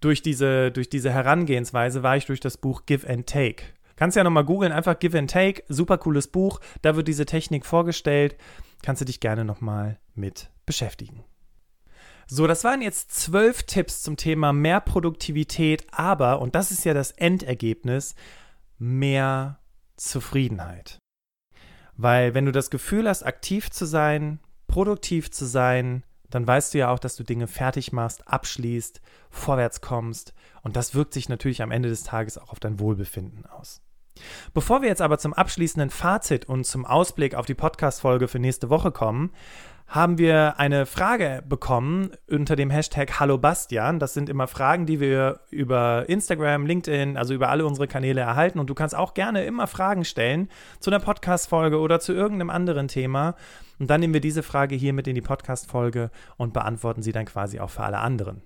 durch 0.00 0.22
diese, 0.22 0.70
durch 0.70 0.88
diese 0.88 1.10
Herangehensweise 1.10 2.02
war 2.02 2.16
ich 2.16 2.26
durch 2.26 2.40
das 2.40 2.56
Buch 2.56 2.86
Give 2.86 3.08
and 3.08 3.26
Take. 3.26 3.64
Kannst 3.96 4.16
ja 4.16 4.24
nochmal 4.24 4.44
googeln, 4.44 4.72
einfach 4.72 4.98
Give 4.98 5.18
and 5.18 5.30
Take, 5.30 5.64
super 5.68 5.98
cooles 5.98 6.28
Buch, 6.28 6.60
da 6.82 6.96
wird 6.96 7.08
diese 7.08 7.26
Technik 7.26 7.64
vorgestellt 7.66 8.36
kannst 8.82 9.00
du 9.00 9.04
dich 9.04 9.20
gerne 9.20 9.44
nochmal 9.44 9.98
mit 10.14 10.50
beschäftigen. 10.64 11.24
So, 12.28 12.46
das 12.46 12.64
waren 12.64 12.82
jetzt 12.82 13.12
zwölf 13.12 13.62
Tipps 13.62 14.02
zum 14.02 14.16
Thema 14.16 14.52
mehr 14.52 14.80
Produktivität, 14.80 15.86
aber, 15.92 16.40
und 16.40 16.54
das 16.54 16.70
ist 16.70 16.84
ja 16.84 16.92
das 16.92 17.12
Endergebnis, 17.12 18.14
mehr 18.78 19.60
Zufriedenheit. 19.96 20.98
Weil 21.96 22.34
wenn 22.34 22.46
du 22.46 22.52
das 22.52 22.70
Gefühl 22.70 23.08
hast, 23.08 23.22
aktiv 23.22 23.70
zu 23.70 23.86
sein, 23.86 24.40
produktiv 24.66 25.30
zu 25.30 25.46
sein, 25.46 26.02
dann 26.28 26.46
weißt 26.46 26.74
du 26.74 26.78
ja 26.78 26.90
auch, 26.90 26.98
dass 26.98 27.14
du 27.14 27.22
Dinge 27.22 27.46
fertig 27.46 27.92
machst, 27.92 28.26
abschließt, 28.26 29.00
vorwärts 29.30 29.80
kommst 29.80 30.34
und 30.62 30.74
das 30.74 30.94
wirkt 30.94 31.14
sich 31.14 31.28
natürlich 31.28 31.62
am 31.62 31.70
Ende 31.70 31.88
des 31.88 32.02
Tages 32.02 32.38
auch 32.38 32.50
auf 32.50 32.58
dein 32.58 32.80
Wohlbefinden 32.80 33.46
aus. 33.46 33.85
Bevor 34.54 34.82
wir 34.82 34.88
jetzt 34.88 35.02
aber 35.02 35.18
zum 35.18 35.34
abschließenden 35.34 35.90
Fazit 35.90 36.46
und 36.46 36.64
zum 36.64 36.84
Ausblick 36.84 37.34
auf 37.34 37.46
die 37.46 37.54
Podcast-Folge 37.54 38.28
für 38.28 38.38
nächste 38.38 38.70
Woche 38.70 38.90
kommen, 38.92 39.30
haben 39.88 40.18
wir 40.18 40.58
eine 40.58 40.84
Frage 40.84 41.44
bekommen 41.48 42.10
unter 42.28 42.56
dem 42.56 42.70
Hashtag 42.70 43.20
Hallo 43.20 43.38
Bastian. 43.38 44.00
Das 44.00 44.14
sind 44.14 44.28
immer 44.28 44.48
Fragen, 44.48 44.84
die 44.84 44.98
wir 44.98 45.40
über 45.50 46.08
Instagram, 46.08 46.66
LinkedIn, 46.66 47.16
also 47.16 47.34
über 47.34 47.50
alle 47.50 47.64
unsere 47.64 47.86
Kanäle 47.86 48.20
erhalten. 48.20 48.58
Und 48.58 48.68
du 48.68 48.74
kannst 48.74 48.96
auch 48.96 49.14
gerne 49.14 49.44
immer 49.44 49.68
Fragen 49.68 50.04
stellen 50.04 50.48
zu 50.80 50.90
einer 50.90 50.98
Podcast-Folge 50.98 51.78
oder 51.78 52.00
zu 52.00 52.12
irgendeinem 52.12 52.50
anderen 52.50 52.88
Thema. 52.88 53.36
Und 53.78 53.88
dann 53.88 54.00
nehmen 54.00 54.14
wir 54.14 54.20
diese 54.20 54.42
Frage 54.42 54.74
hier 54.74 54.92
mit 54.92 55.06
in 55.06 55.14
die 55.14 55.20
Podcast-Folge 55.20 56.10
und 56.36 56.52
beantworten 56.52 57.02
sie 57.02 57.12
dann 57.12 57.26
quasi 57.26 57.60
auch 57.60 57.70
für 57.70 57.84
alle 57.84 57.98
anderen. 57.98 58.42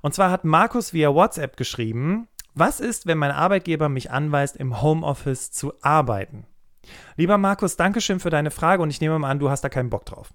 Und 0.00 0.14
zwar 0.14 0.30
hat 0.30 0.44
Markus 0.44 0.92
via 0.92 1.12
WhatsApp 1.12 1.56
geschrieben, 1.56 2.28
was 2.54 2.80
ist, 2.80 3.06
wenn 3.06 3.18
mein 3.18 3.30
Arbeitgeber 3.30 3.88
mich 3.88 4.10
anweist, 4.10 4.56
im 4.56 4.80
Homeoffice 4.80 5.50
zu 5.50 5.72
arbeiten? 5.82 6.46
Lieber 7.16 7.38
Markus, 7.38 7.76
Dankeschön 7.76 8.20
für 8.20 8.30
deine 8.30 8.50
Frage 8.50 8.82
und 8.82 8.90
ich 8.90 9.00
nehme 9.00 9.18
mal 9.18 9.30
an, 9.30 9.38
du 9.38 9.50
hast 9.50 9.62
da 9.62 9.68
keinen 9.68 9.90
Bock 9.90 10.04
drauf. 10.04 10.32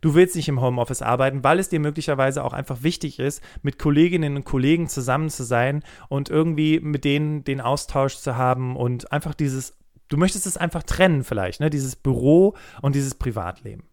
Du 0.00 0.14
willst 0.14 0.36
nicht 0.36 0.48
im 0.48 0.60
Homeoffice 0.60 1.02
arbeiten, 1.02 1.44
weil 1.44 1.58
es 1.58 1.68
dir 1.68 1.80
möglicherweise 1.80 2.44
auch 2.44 2.52
einfach 2.52 2.82
wichtig 2.82 3.18
ist, 3.18 3.42
mit 3.62 3.78
Kolleginnen 3.78 4.36
und 4.36 4.44
Kollegen 4.44 4.88
zusammen 4.88 5.28
zu 5.28 5.44
sein 5.44 5.82
und 6.08 6.28
irgendwie 6.28 6.80
mit 6.80 7.04
denen 7.04 7.44
den 7.44 7.60
Austausch 7.60 8.16
zu 8.16 8.36
haben 8.36 8.76
und 8.76 9.12
einfach 9.12 9.34
dieses, 9.34 9.76
du 10.08 10.16
möchtest 10.16 10.46
es 10.46 10.56
einfach 10.56 10.82
trennen 10.82 11.24
vielleicht, 11.24 11.60
ne? 11.60 11.70
dieses 11.70 11.96
Büro 11.96 12.56
und 12.82 12.94
dieses 12.94 13.14
Privatleben. 13.14 13.84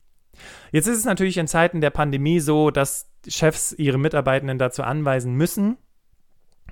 Jetzt 0.72 0.88
ist 0.88 0.98
es 0.98 1.06
natürlich 1.06 1.38
in 1.38 1.48
Zeiten 1.48 1.82
der 1.82 1.92
Pandemie 1.92 2.40
so, 2.40 2.72
dass 2.72 3.10
Chefs 3.28 3.72
ihre 3.74 4.00
Mitarbeitenden 4.00 4.58
dazu 4.58 4.84
anweisen 4.84 5.36
müssen, 5.36 5.78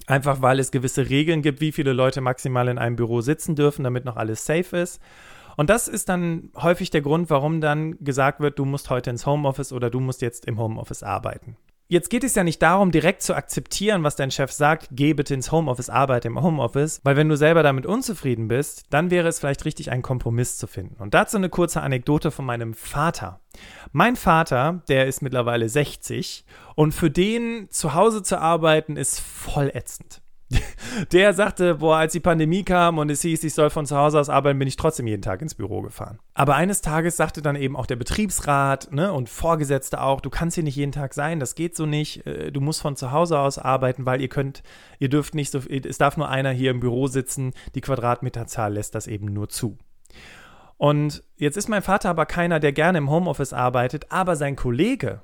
Einfach 0.08 0.42
weil 0.42 0.60
es 0.60 0.72
gewisse 0.72 1.10
Regeln 1.10 1.42
gibt, 1.42 1.62
wie 1.62 1.72
viele 1.72 1.94
Leute 1.94 2.22
maximal 2.22 2.68
in 2.68 2.78
einem 2.78 2.96
Büro 2.96 3.22
sitzen 3.22 3.56
dürfen, 3.56 3.84
damit 3.84 4.06
noch 4.06 4.18
alles 4.18 4.46
safe 4.46 4.78
ist. 4.78 5.02
Und 5.58 5.70
das 5.70 5.88
ist 5.88 6.10
dann 6.10 6.50
häufig 6.56 6.90
der 6.90 7.02
Grund, 7.02 7.30
warum 7.30 7.62
dann 7.62 7.98
gesagt 8.04 8.40
wird, 8.40 8.58
du 8.58 8.66
musst 8.66 8.90
heute 8.90 9.10
ins 9.10 9.26
Homeoffice 9.26 9.74
oder 9.74 9.90
du 9.90 10.00
musst 10.00 10.22
jetzt 10.22 10.46
im 10.46 10.58
Homeoffice 10.58 11.04
arbeiten. 11.04 11.58
Jetzt 11.92 12.10
geht 12.10 12.24
es 12.24 12.36
ja 12.36 12.46
nicht 12.46 12.62
darum, 12.62 12.92
direkt 12.92 13.22
zu 13.22 13.36
akzeptieren, 13.36 14.02
was 14.02 14.16
dein 14.16 14.32
Chef 14.32 14.50
sagt, 14.54 14.88
geh 14.92 15.14
bitte 15.14 15.34
ins 15.34 15.52
Homeoffice, 15.52 15.90
arbeite 15.90 16.30
im 16.30 16.42
Homeoffice, 16.42 17.02
weil 17.04 17.18
wenn 17.18 17.28
du 17.28 17.36
selber 17.36 17.64
damit 17.64 17.86
unzufrieden 17.86 18.48
bist, 18.48 18.86
dann 18.92 19.12
wäre 19.12 19.28
es 19.28 19.40
vielleicht 19.40 19.66
richtig, 19.66 19.92
einen 19.92 20.02
Kompromiss 20.02 20.56
zu 20.56 20.68
finden. 20.68 20.96
Und 21.04 21.14
dazu 21.14 21.36
eine 21.36 21.50
kurze 21.50 21.82
Anekdote 21.82 22.32
von 22.32 22.46
meinem 22.46 22.76
Vater. 22.76 23.42
Mein 23.92 24.16
Vater, 24.16 24.84
der 24.88 25.06
ist 25.06 25.22
mittlerweile 25.22 25.68
60 25.68 26.46
und 26.76 26.94
für 26.94 27.12
den 27.12 27.68
zu 27.72 27.94
Hause 27.94 28.24
zu 28.24 28.40
arbeiten 28.40 28.96
ist 28.96 29.20
voll 29.20 29.70
ätzend. 29.74 30.22
Der 31.12 31.34
sagte, 31.34 31.76
boah, 31.76 31.98
als 31.98 32.14
die 32.14 32.20
Pandemie 32.20 32.64
kam 32.64 32.98
und 32.98 33.10
es 33.10 33.22
hieß, 33.22 33.44
ich 33.44 33.54
soll 33.54 33.70
von 33.70 33.86
zu 33.86 33.96
Hause 33.96 34.20
aus 34.20 34.30
arbeiten, 34.30 34.60
bin 34.60 34.68
ich 34.68 34.76
trotzdem 34.76 35.08
jeden 35.08 35.22
Tag 35.22 35.42
ins 35.42 35.56
Büro 35.56 35.82
gefahren. 35.82 36.20
Aber 36.34 36.56
eines 36.56 36.82
Tages 36.82 37.18
sagte 37.18 37.42
dann 37.42 37.56
eben 37.56 37.76
auch 37.76 37.86
der 37.86 37.96
Betriebsrat 37.96 38.92
ne, 38.92 39.14
und 39.14 39.30
Vorgesetzte 39.30 40.02
auch, 40.02 40.22
du 40.22 40.30
kannst 40.30 40.56
hier 40.56 40.64
nicht 40.64 40.76
jeden 40.76 40.92
Tag 40.92 41.14
sein, 41.14 41.40
das 41.40 41.56
geht 41.56 41.76
so 41.76 41.86
nicht. 41.86 42.26
Äh, 42.26 42.52
du 42.52 42.62
musst 42.62 42.82
von 42.82 42.96
zu 42.96 43.12
Hause 43.12 43.40
aus 43.40 43.58
arbeiten, 43.58 44.06
weil 44.06 44.22
ihr 44.22 44.30
könnt, 44.30 44.64
ihr 45.00 45.10
dürft 45.10 45.36
nicht 45.36 45.52
so, 45.52 45.60
es 45.60 45.98
darf 45.98 46.18
nur 46.18 46.30
einer 46.30 46.52
hier 46.52 46.72
im 46.72 46.80
Büro 46.80 47.08
sitzen, 47.08 47.54
die 47.76 47.82
Quadratmeterzahl 47.82 48.74
lässt 48.74 48.96
das 48.96 49.08
eben 49.08 49.28
nur 49.28 49.50
zu. 49.50 49.78
Und 50.78 51.24
jetzt 51.38 51.58
ist 51.58 51.70
mein 51.70 51.84
Vater 51.84 52.10
aber 52.10 52.26
keiner, 52.26 52.60
der 52.60 52.74
gerne 52.74 52.98
im 52.98 53.10
Homeoffice 53.10 53.54
arbeitet, 53.54 54.12
aber 54.12 54.36
sein 54.36 54.56
Kollege, 54.56 55.22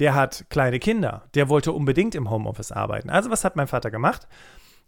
der 0.00 0.14
hat 0.14 0.46
kleine 0.50 0.78
Kinder, 0.78 1.28
der 1.34 1.48
wollte 1.48 1.72
unbedingt 1.72 2.14
im 2.14 2.30
Homeoffice 2.30 2.72
arbeiten. 2.72 3.10
Also 3.10 3.30
was 3.30 3.44
hat 3.44 3.56
mein 3.56 3.68
Vater 3.68 3.90
gemacht? 3.90 4.26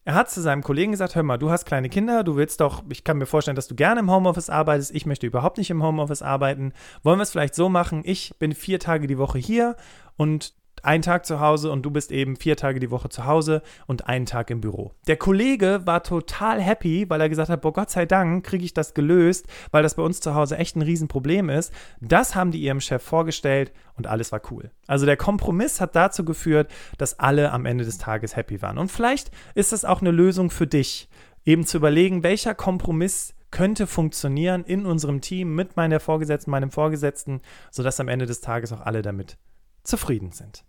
Er 0.04 0.14
hat 0.14 0.30
zu 0.30 0.40
seinem 0.40 0.62
Kollegen 0.62 0.92
gesagt, 0.92 1.14
hör 1.14 1.22
mal, 1.22 1.36
du 1.36 1.50
hast 1.50 1.66
kleine 1.66 1.90
Kinder, 1.90 2.24
du 2.24 2.34
willst 2.36 2.60
doch, 2.60 2.82
ich 2.88 3.04
kann 3.04 3.18
mir 3.18 3.26
vorstellen, 3.26 3.54
dass 3.54 3.68
du 3.68 3.74
gerne 3.74 4.00
im 4.00 4.10
Homeoffice 4.10 4.48
arbeitest, 4.48 4.94
ich 4.94 5.04
möchte 5.04 5.26
überhaupt 5.26 5.58
nicht 5.58 5.70
im 5.70 5.82
Homeoffice 5.82 6.22
arbeiten. 6.22 6.72
Wollen 7.02 7.18
wir 7.18 7.22
es 7.22 7.30
vielleicht 7.30 7.54
so 7.54 7.68
machen, 7.68 8.02
ich 8.04 8.34
bin 8.38 8.54
vier 8.54 8.80
Tage 8.80 9.06
die 9.06 9.18
Woche 9.18 9.38
hier 9.38 9.76
und 10.16 10.54
einen 10.84 11.02
Tag 11.02 11.26
zu 11.26 11.40
Hause 11.40 11.70
und 11.70 11.82
du 11.82 11.90
bist 11.90 12.12
eben 12.12 12.36
vier 12.36 12.56
Tage 12.56 12.80
die 12.80 12.90
Woche 12.90 13.08
zu 13.08 13.24
Hause 13.24 13.62
und 13.86 14.06
einen 14.08 14.26
Tag 14.26 14.50
im 14.50 14.60
Büro. 14.60 14.92
Der 15.06 15.16
Kollege 15.16 15.82
war 15.84 16.02
total 16.02 16.60
happy, 16.60 17.08
weil 17.08 17.20
er 17.20 17.28
gesagt 17.28 17.50
hat, 17.50 17.60
boah, 17.60 17.72
Gott 17.72 17.90
sei 17.90 18.06
Dank 18.06 18.44
kriege 18.44 18.64
ich 18.64 18.74
das 18.74 18.94
gelöst, 18.94 19.46
weil 19.70 19.82
das 19.82 19.94
bei 19.94 20.02
uns 20.02 20.20
zu 20.20 20.34
Hause 20.34 20.56
echt 20.56 20.76
ein 20.76 20.82
Riesenproblem 20.82 21.48
ist. 21.50 21.72
Das 22.00 22.34
haben 22.34 22.50
die 22.50 22.60
ihrem 22.60 22.80
Chef 22.80 23.02
vorgestellt 23.02 23.72
und 23.96 24.06
alles 24.06 24.32
war 24.32 24.40
cool. 24.50 24.70
Also 24.86 25.06
der 25.06 25.16
Kompromiss 25.16 25.80
hat 25.80 25.96
dazu 25.96 26.24
geführt, 26.24 26.70
dass 26.98 27.18
alle 27.18 27.52
am 27.52 27.66
Ende 27.66 27.84
des 27.84 27.98
Tages 27.98 28.36
happy 28.36 28.62
waren. 28.62 28.78
Und 28.78 28.90
vielleicht 28.90 29.30
ist 29.54 29.72
das 29.72 29.84
auch 29.84 30.00
eine 30.00 30.10
Lösung 30.10 30.50
für 30.50 30.66
dich, 30.66 31.08
eben 31.44 31.66
zu 31.66 31.78
überlegen, 31.78 32.22
welcher 32.22 32.54
Kompromiss 32.54 33.34
könnte 33.50 33.86
funktionieren 33.86 34.64
in 34.64 34.86
unserem 34.86 35.20
Team 35.20 35.54
mit 35.54 35.76
meiner 35.76 36.00
Vorgesetzten, 36.00 36.50
meinem 36.50 36.70
Vorgesetzten, 36.70 37.40
sodass 37.70 38.00
am 38.00 38.08
Ende 38.08 38.26
des 38.26 38.40
Tages 38.40 38.72
auch 38.72 38.80
alle 38.80 39.02
damit 39.02 39.38
zufrieden 39.82 40.32
sind. 40.32 40.64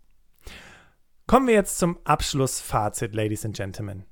Kommen 1.31 1.47
wir 1.47 1.53
jetzt 1.53 1.77
zum 1.77 1.97
Abschlussfazit, 2.03 3.15
Ladies 3.15 3.45
and 3.45 3.55
Gentlemen. 3.55 4.03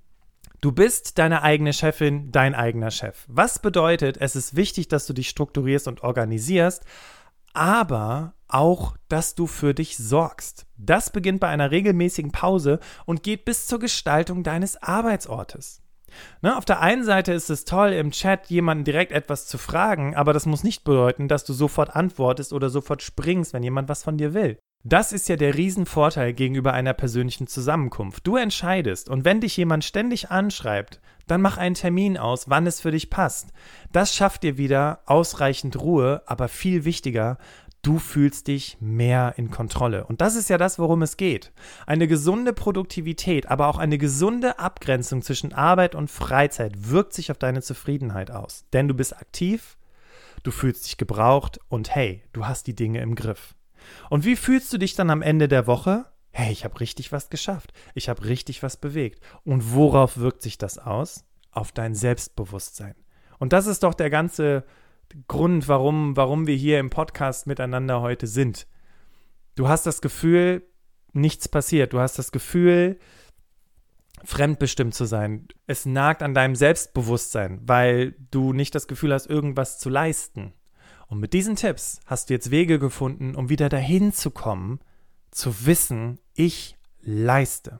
Du 0.62 0.72
bist 0.72 1.18
deine 1.18 1.42
eigene 1.42 1.74
Chefin, 1.74 2.32
dein 2.32 2.56
eigener 2.56 2.92
Chef. 2.92 3.26
Was 3.28 3.60
bedeutet, 3.60 4.16
es 4.22 4.38
ist 4.38 4.56
wichtig, 4.56 4.88
dass 4.88 5.06
du 5.06 5.12
dich 5.12 5.28
strukturierst 5.28 5.90
und 5.90 6.02
organisierst, 6.02 6.86
aber 7.52 8.36
auch, 8.48 8.96
dass 9.10 9.36
du 9.36 9.48
für 9.48 9.74
dich 9.74 9.98
sorgst. 9.98 10.66
Das 10.78 11.10
beginnt 11.10 11.42
bei 11.42 11.50
einer 11.50 11.72
regelmäßigen 11.72 12.32
Pause 12.32 12.80
und 13.06 13.22
geht 13.22 13.44
bis 13.44 13.68
zur 13.68 13.80
Gestaltung 13.80 14.44
deines 14.44 14.82
Arbeitsortes. 14.82 15.82
Ne, 16.42 16.56
auf 16.56 16.64
der 16.64 16.80
einen 16.80 17.04
Seite 17.04 17.34
ist 17.34 17.50
es 17.50 17.66
toll, 17.66 17.92
im 17.92 18.12
Chat 18.12 18.48
jemanden 18.48 18.86
direkt 18.86 19.12
etwas 19.12 19.46
zu 19.46 19.58
fragen, 19.58 20.16
aber 20.16 20.32
das 20.32 20.46
muss 20.46 20.64
nicht 20.64 20.86
bedeuten, 20.86 21.28
dass 21.28 21.44
du 21.44 21.52
sofort 21.52 21.98
antwortest 21.98 22.54
oder 22.54 22.70
sofort 22.70 23.02
springst, 23.02 23.52
wenn 23.52 23.62
jemand 23.62 23.90
was 23.90 24.04
von 24.04 24.18
dir 24.18 24.34
will. 24.34 24.58
Das 24.84 25.12
ist 25.12 25.28
ja 25.28 25.36
der 25.36 25.56
Riesenvorteil 25.56 26.34
gegenüber 26.34 26.72
einer 26.72 26.94
persönlichen 26.94 27.48
Zusammenkunft. 27.48 28.26
Du 28.26 28.38
entscheidest 28.38 29.10
und 29.10 29.26
wenn 29.26 29.42
dich 29.42 29.58
jemand 29.58 29.84
ständig 29.84 30.32
anschreibt, 30.32 31.02
dann 31.28 31.42
mach 31.42 31.58
einen 31.58 31.76
Termin 31.76 32.18
aus, 32.18 32.50
wann 32.50 32.66
es 32.66 32.80
für 32.80 32.92
dich 32.92 33.10
passt. 33.10 33.50
Das 33.92 34.16
schafft 34.16 34.44
dir 34.44 34.58
wieder 34.58 35.02
ausreichend 35.06 35.80
Ruhe, 35.82 36.24
aber 36.26 36.48
viel 36.48 36.86
wichtiger, 36.86 37.38
Du 37.82 37.98
fühlst 37.98 38.48
dich 38.48 38.76
mehr 38.82 39.36
in 39.38 39.52
Kontrolle. 39.52 40.06
Und 40.06 40.20
das 40.20 40.36
ist 40.36 40.50
ja 40.50 40.58
das, 40.58 40.80
worum 40.80 41.02
es 41.02 41.16
geht. 41.16 41.54
Eine 41.88 42.08
gesunde 42.08 42.52
Produktivität, 42.52 43.50
aber 43.50 43.68
auch 43.68 43.78
eine 43.78 43.98
gesunde 43.98 44.60
Abgrenzung 44.60 45.22
zwischen 45.22 45.54
Arbeit 45.54 45.96
und 45.96 46.12
Freizeit 46.12 46.90
wirkt 46.90 47.14
sich 47.14 47.32
auf 47.32 47.38
deine 47.38 47.62
Zufriedenheit 47.62 48.32
aus. 48.32 48.66
Denn 48.74 48.90
du 48.90 48.94
bist 48.94 49.16
aktiv, 49.16 49.78
du 50.44 50.52
fühlst 50.52 50.88
dich 50.88 50.98
gebraucht 50.98 51.62
und 51.70 51.96
hey, 51.96 52.22
du 52.34 52.46
hast 52.46 52.68
die 52.68 52.76
Dinge 52.76 53.00
im 53.00 53.16
Griff. 53.16 53.56
Und 54.10 54.26
wie 54.26 54.36
fühlst 54.36 54.72
du 54.74 54.78
dich 54.78 54.96
dann 54.96 55.10
am 55.10 55.22
Ende 55.22 55.48
der 55.48 55.68
Woche? 55.68 56.06
Hey, 56.32 56.52
ich 56.52 56.64
habe 56.64 56.80
richtig 56.80 57.12
was 57.12 57.30
geschafft. 57.30 57.74
Ich 57.96 58.10
habe 58.10 58.26
richtig 58.26 58.64
was 58.64 58.78
bewegt. 58.78 59.22
Und 59.44 59.74
worauf 59.74 60.18
wirkt 60.18 60.42
sich 60.42 60.58
das 60.58 60.78
aus? 60.78 61.26
Auf 61.52 61.72
dein 61.72 61.96
Selbstbewusstsein. 61.96 62.96
Und 63.40 63.54
das 63.54 63.68
ist 63.68 63.84
doch 63.84 63.94
der 63.94 64.10
ganze 64.10 64.64
Grund, 65.28 65.68
warum, 65.68 66.16
warum 66.16 66.46
wir 66.46 66.56
hier 66.56 66.80
im 66.80 66.90
Podcast 66.90 67.48
miteinander 67.48 68.02
heute 68.02 68.28
sind. 68.28 68.68
Du 69.56 69.68
hast 69.68 69.86
das 69.86 70.02
Gefühl, 70.02 70.64
nichts 71.14 71.48
passiert. 71.48 71.94
Du 71.94 72.00
hast 72.00 72.20
das 72.20 72.32
Gefühl, 72.32 73.00
fremdbestimmt 74.24 74.94
zu 74.94 75.06
sein. 75.06 75.48
Es 75.66 75.86
nagt 75.86 76.22
an 76.22 76.34
deinem 76.34 76.56
Selbstbewusstsein, 76.56 77.62
weil 77.64 78.16
du 78.32 78.54
nicht 78.54 78.76
das 78.76 78.88
Gefühl 78.88 79.14
hast, 79.14 79.28
irgendwas 79.28 79.80
zu 79.80 79.90
leisten. 79.90 80.54
Und 81.10 81.20
mit 81.20 81.34
diesen 81.34 81.56
Tipps 81.56 82.00
hast 82.06 82.30
du 82.30 82.36
jetzt 82.36 82.52
Wege 82.52 82.78
gefunden, 82.80 83.36
um 83.36 83.50
wieder 83.50 83.68
dahin 83.68 84.14
zu 84.14 84.30
kommen, 84.30 84.80
zu 85.32 85.66
wissen, 85.66 86.20
ich 86.36 86.78
leiste. 87.02 87.80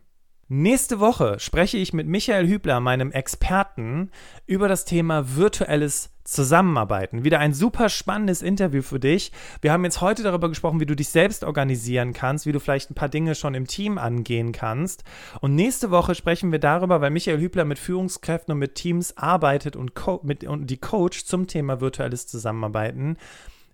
Nächste 0.52 1.00
Woche 1.00 1.40
spreche 1.40 1.78
ich 1.78 1.94
mit 1.94 2.08
Michael 2.08 2.48
Hübler, 2.48 2.80
meinem 2.80 3.12
Experten, 3.12 4.10
über 4.48 4.68
das 4.68 4.84
Thema 4.84 5.36
virtuelles 5.36 6.10
Zusammenarbeiten. 6.24 7.24
Wieder 7.24 7.38
ein 7.38 7.54
super 7.54 7.88
spannendes 7.88 8.42
Interview 8.42 8.82
für 8.82 9.00
dich. 9.00 9.32
Wir 9.62 9.72
haben 9.72 9.84
jetzt 9.84 10.02
heute 10.02 10.24
darüber 10.24 10.50
gesprochen, 10.50 10.80
wie 10.80 10.88
du 10.88 10.96
dich 10.96 11.10
selbst 11.10 11.44
organisieren 11.44 12.14
kannst, 12.14 12.48
wie 12.48 12.52
du 12.52 12.60
vielleicht 12.60 12.90
ein 12.90 12.96
paar 12.96 13.10
Dinge 13.10 13.36
schon 13.36 13.54
im 13.54 13.68
Team 13.68 14.00
angehen 14.00 14.52
kannst. 14.52 15.04
Und 15.40 15.54
nächste 15.54 15.92
Woche 15.92 16.16
sprechen 16.16 16.52
wir 16.52 16.58
darüber, 16.58 17.00
weil 17.00 17.12
Michael 17.12 17.40
Hübler 17.40 17.64
mit 17.64 17.78
Führungskräften 17.78 18.54
und 18.54 18.58
mit 18.58 18.74
Teams 18.74 19.18
arbeitet 19.18 19.76
und, 19.76 19.94
mit, 20.24 20.46
und 20.46 20.66
die 20.66 20.78
Coach 20.78 21.26
zum 21.26 21.46
Thema 21.46 21.80
virtuelles 21.80 22.26
Zusammenarbeiten 22.26 23.18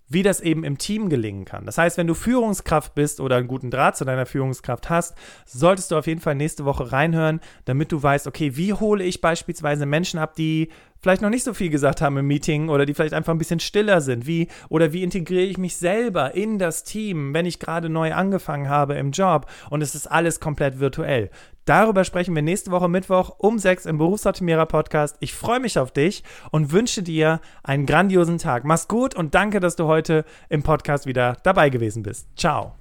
wie 0.08 0.24
das 0.24 0.42
eben 0.42 0.64
im 0.64 0.78
Team 0.78 1.10
gelingen 1.10 1.46
kann. 1.46 1.66
Das 1.66 1.78
heißt, 1.78 1.98
wenn 1.98 2.08
du 2.08 2.14
Führungskraft 2.14 2.94
bist 2.96 3.20
oder 3.20 3.38
einen 3.38 3.48
guten 3.48 3.72
Draht 3.72 3.98
zu 3.98 4.06
deiner 4.06 4.26
Führungskraft 4.26 4.90
hast, 4.90 5.16
solltest 5.46 5.92
du 5.92 5.98
auf 5.98 6.08
jeden 6.08 6.22
Fall 6.22 6.36
nächste 6.36 6.66
Woche 6.66 6.92
reinhören, 6.92 7.42
damit 7.66 7.92
du 7.92 8.02
weißt, 8.02 8.28
okay, 8.28 8.56
wie 8.56 8.74
hole 8.74 9.04
ich 9.04 9.22
beispielsweise 9.22 9.86
Menschen 9.86 10.20
ab, 10.20 10.36
die 10.36 10.70
vielleicht 11.06 11.22
noch 11.22 11.30
nicht 11.30 11.44
so 11.44 11.54
viel 11.54 11.70
gesagt 11.70 12.02
haben 12.02 12.18
im 12.18 12.26
Meeting 12.26 12.68
oder 12.68 12.88
die 12.88 12.96
vielleicht 12.96 13.14
einfach 13.14 13.32
ein 13.32 13.38
bisschen 13.38 13.60
stiller 13.60 14.02
sind. 14.02 14.26
Wie 14.26 14.48
oder 14.70 14.92
wie 14.92 15.04
integriere 15.04 15.44
ich 15.44 15.60
mich 15.60 15.78
selber 15.78 16.34
in 16.34 16.58
das 16.58 16.84
Team, 16.84 17.32
wenn 17.32 17.46
ich 17.46 17.60
gerade 17.60 17.90
neu 17.90 18.12
angefangen 18.12 18.70
habe 18.70 18.96
im 18.96 19.12
Job 19.12 19.46
und 19.70 19.84
es 19.84 19.94
ist 19.94 20.08
alles 20.08 20.40
komplett 20.40 20.80
virtuell. 20.80 21.30
Darüber 21.66 22.06
sprechen 22.06 22.34
wir 22.34 22.42
nächste 22.42 22.72
Woche 22.72 22.90
Mittwoch 22.90 23.36
um 23.38 23.60
sechs 23.60 23.86
im 23.86 24.00
Berufsoptimierer 24.00 24.66
Podcast. 24.66 25.18
Ich 25.20 25.36
freue 25.36 25.60
mich 25.60 25.78
auf 25.78 25.92
dich 25.92 26.24
und 26.50 26.72
wünsche 26.72 27.04
dir 27.04 27.40
einen 27.62 27.86
grandiosen 27.86 28.40
Tag. 28.40 28.64
Mach's 28.64 28.88
gut 28.88 29.14
und 29.14 29.36
danke, 29.36 29.60
dass 29.60 29.76
du 29.76 29.86
heute 29.86 30.26
im 30.50 30.64
Podcast 30.64 31.06
wieder 31.06 31.38
dabei 31.44 31.70
gewesen 31.70 32.02
bist. 32.02 32.28
Ciao. 32.36 32.74